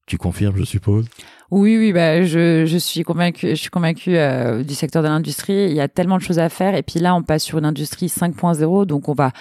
[0.06, 1.06] Tu confirmes, je suppose?
[1.50, 5.66] Oui, oui, bah, je, je suis convaincue, je suis convaincue euh, du secteur de l'industrie.
[5.68, 6.74] Il y a tellement de choses à faire.
[6.74, 8.84] Et puis là, on passe sur une industrie 5.0.
[8.84, 9.32] Donc, on va,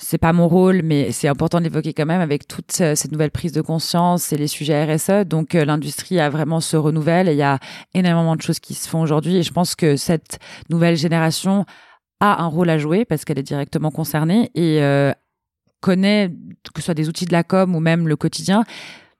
[0.00, 3.32] c'est pas mon rôle, mais c'est important de l'évoquer quand même avec toute cette nouvelle
[3.32, 5.26] prise de conscience et les sujets RSE.
[5.26, 7.58] Donc, euh, l'industrie a vraiment se renouvelle et il y a
[7.94, 9.36] énormément de choses qui se font aujourd'hui.
[9.36, 10.38] Et je pense que cette
[10.70, 11.66] nouvelle génération
[12.20, 15.12] a un rôle à jouer parce qu'elle est directement concernée et euh,
[15.80, 16.30] connaît,
[16.74, 18.64] que ce soit des outils de la com ou même le quotidien,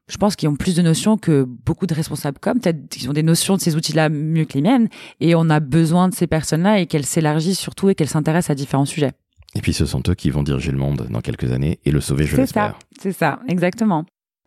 [0.08, 2.60] je pense qu'ils ont plus de notions que beaucoup de responsables com.
[2.60, 4.88] Peut-être qu'ils ont des notions de ces outils-là mieux que les miennes.
[5.20, 8.54] Et on a besoin de ces personnes-là et qu'elles s'élargissent surtout et qu'elles s'intéressent à
[8.54, 9.12] différents sujets.
[9.55, 12.01] Et puis ce sont eux qui vont diriger le monde dans quelques années et le
[12.01, 12.42] sauver, je C'est ça.
[12.42, 12.78] l'espère.
[13.01, 14.05] C'est ça, exactement.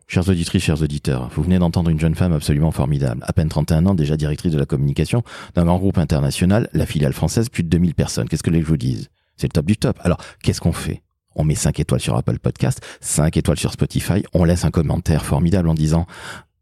[0.08, 3.86] Chers auditrices, chers auditeurs, vous venez d'entendre une jeune femme absolument formidable, à peine 31
[3.86, 5.22] ans, déjà directrice de la communication
[5.54, 8.28] d'un grand groupe international, la filiale française, plus de 2000 personnes.
[8.28, 9.08] Qu'est-ce que les je vous dise?
[9.36, 9.98] C'est le top du top.
[10.02, 11.02] Alors, qu'est-ce qu'on fait?
[11.34, 15.24] On met 5 étoiles sur Apple Podcast, 5 étoiles sur Spotify, on laisse un commentaire
[15.24, 16.06] formidable en disant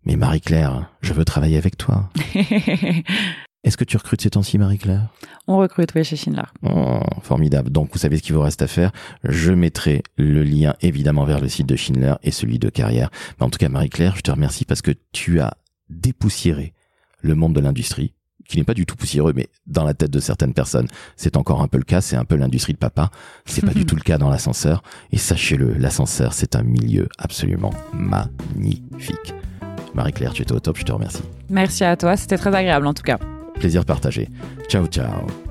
[0.04, 2.08] mais Marie-Claire, je veux travailler avec toi.
[3.62, 5.08] Est-ce que tu recrutes ces temps-ci, Marie-Claire?
[5.46, 6.44] On recrute, oui, chez Schindler.
[6.62, 7.70] Oh, formidable.
[7.70, 8.90] Donc, vous savez ce qu'il vous reste à faire?
[9.22, 13.10] Je mettrai le lien, évidemment, vers le site de Schindler et celui de Carrière.
[13.38, 15.58] Mais en tout cas, Marie-Claire, je te remercie parce que tu as
[15.90, 16.72] dépoussiéré
[17.20, 18.14] le monde de l'industrie,
[18.48, 21.60] qui n'est pas du tout poussiéreux, mais dans la tête de certaines personnes, c'est encore
[21.60, 22.00] un peu le cas.
[22.00, 23.10] C'est un peu l'industrie de papa.
[23.44, 24.82] C'est pas du tout le cas dans l'ascenseur.
[25.12, 29.34] Et sachez-le, l'ascenseur, c'est un milieu absolument magnifique.
[29.92, 31.22] Marie-Claire, tu étais au top, je te remercie.
[31.50, 33.18] Merci à toi, c'était très agréable en tout cas.
[33.54, 34.28] Plaisir partagé.
[34.68, 35.49] Ciao, ciao.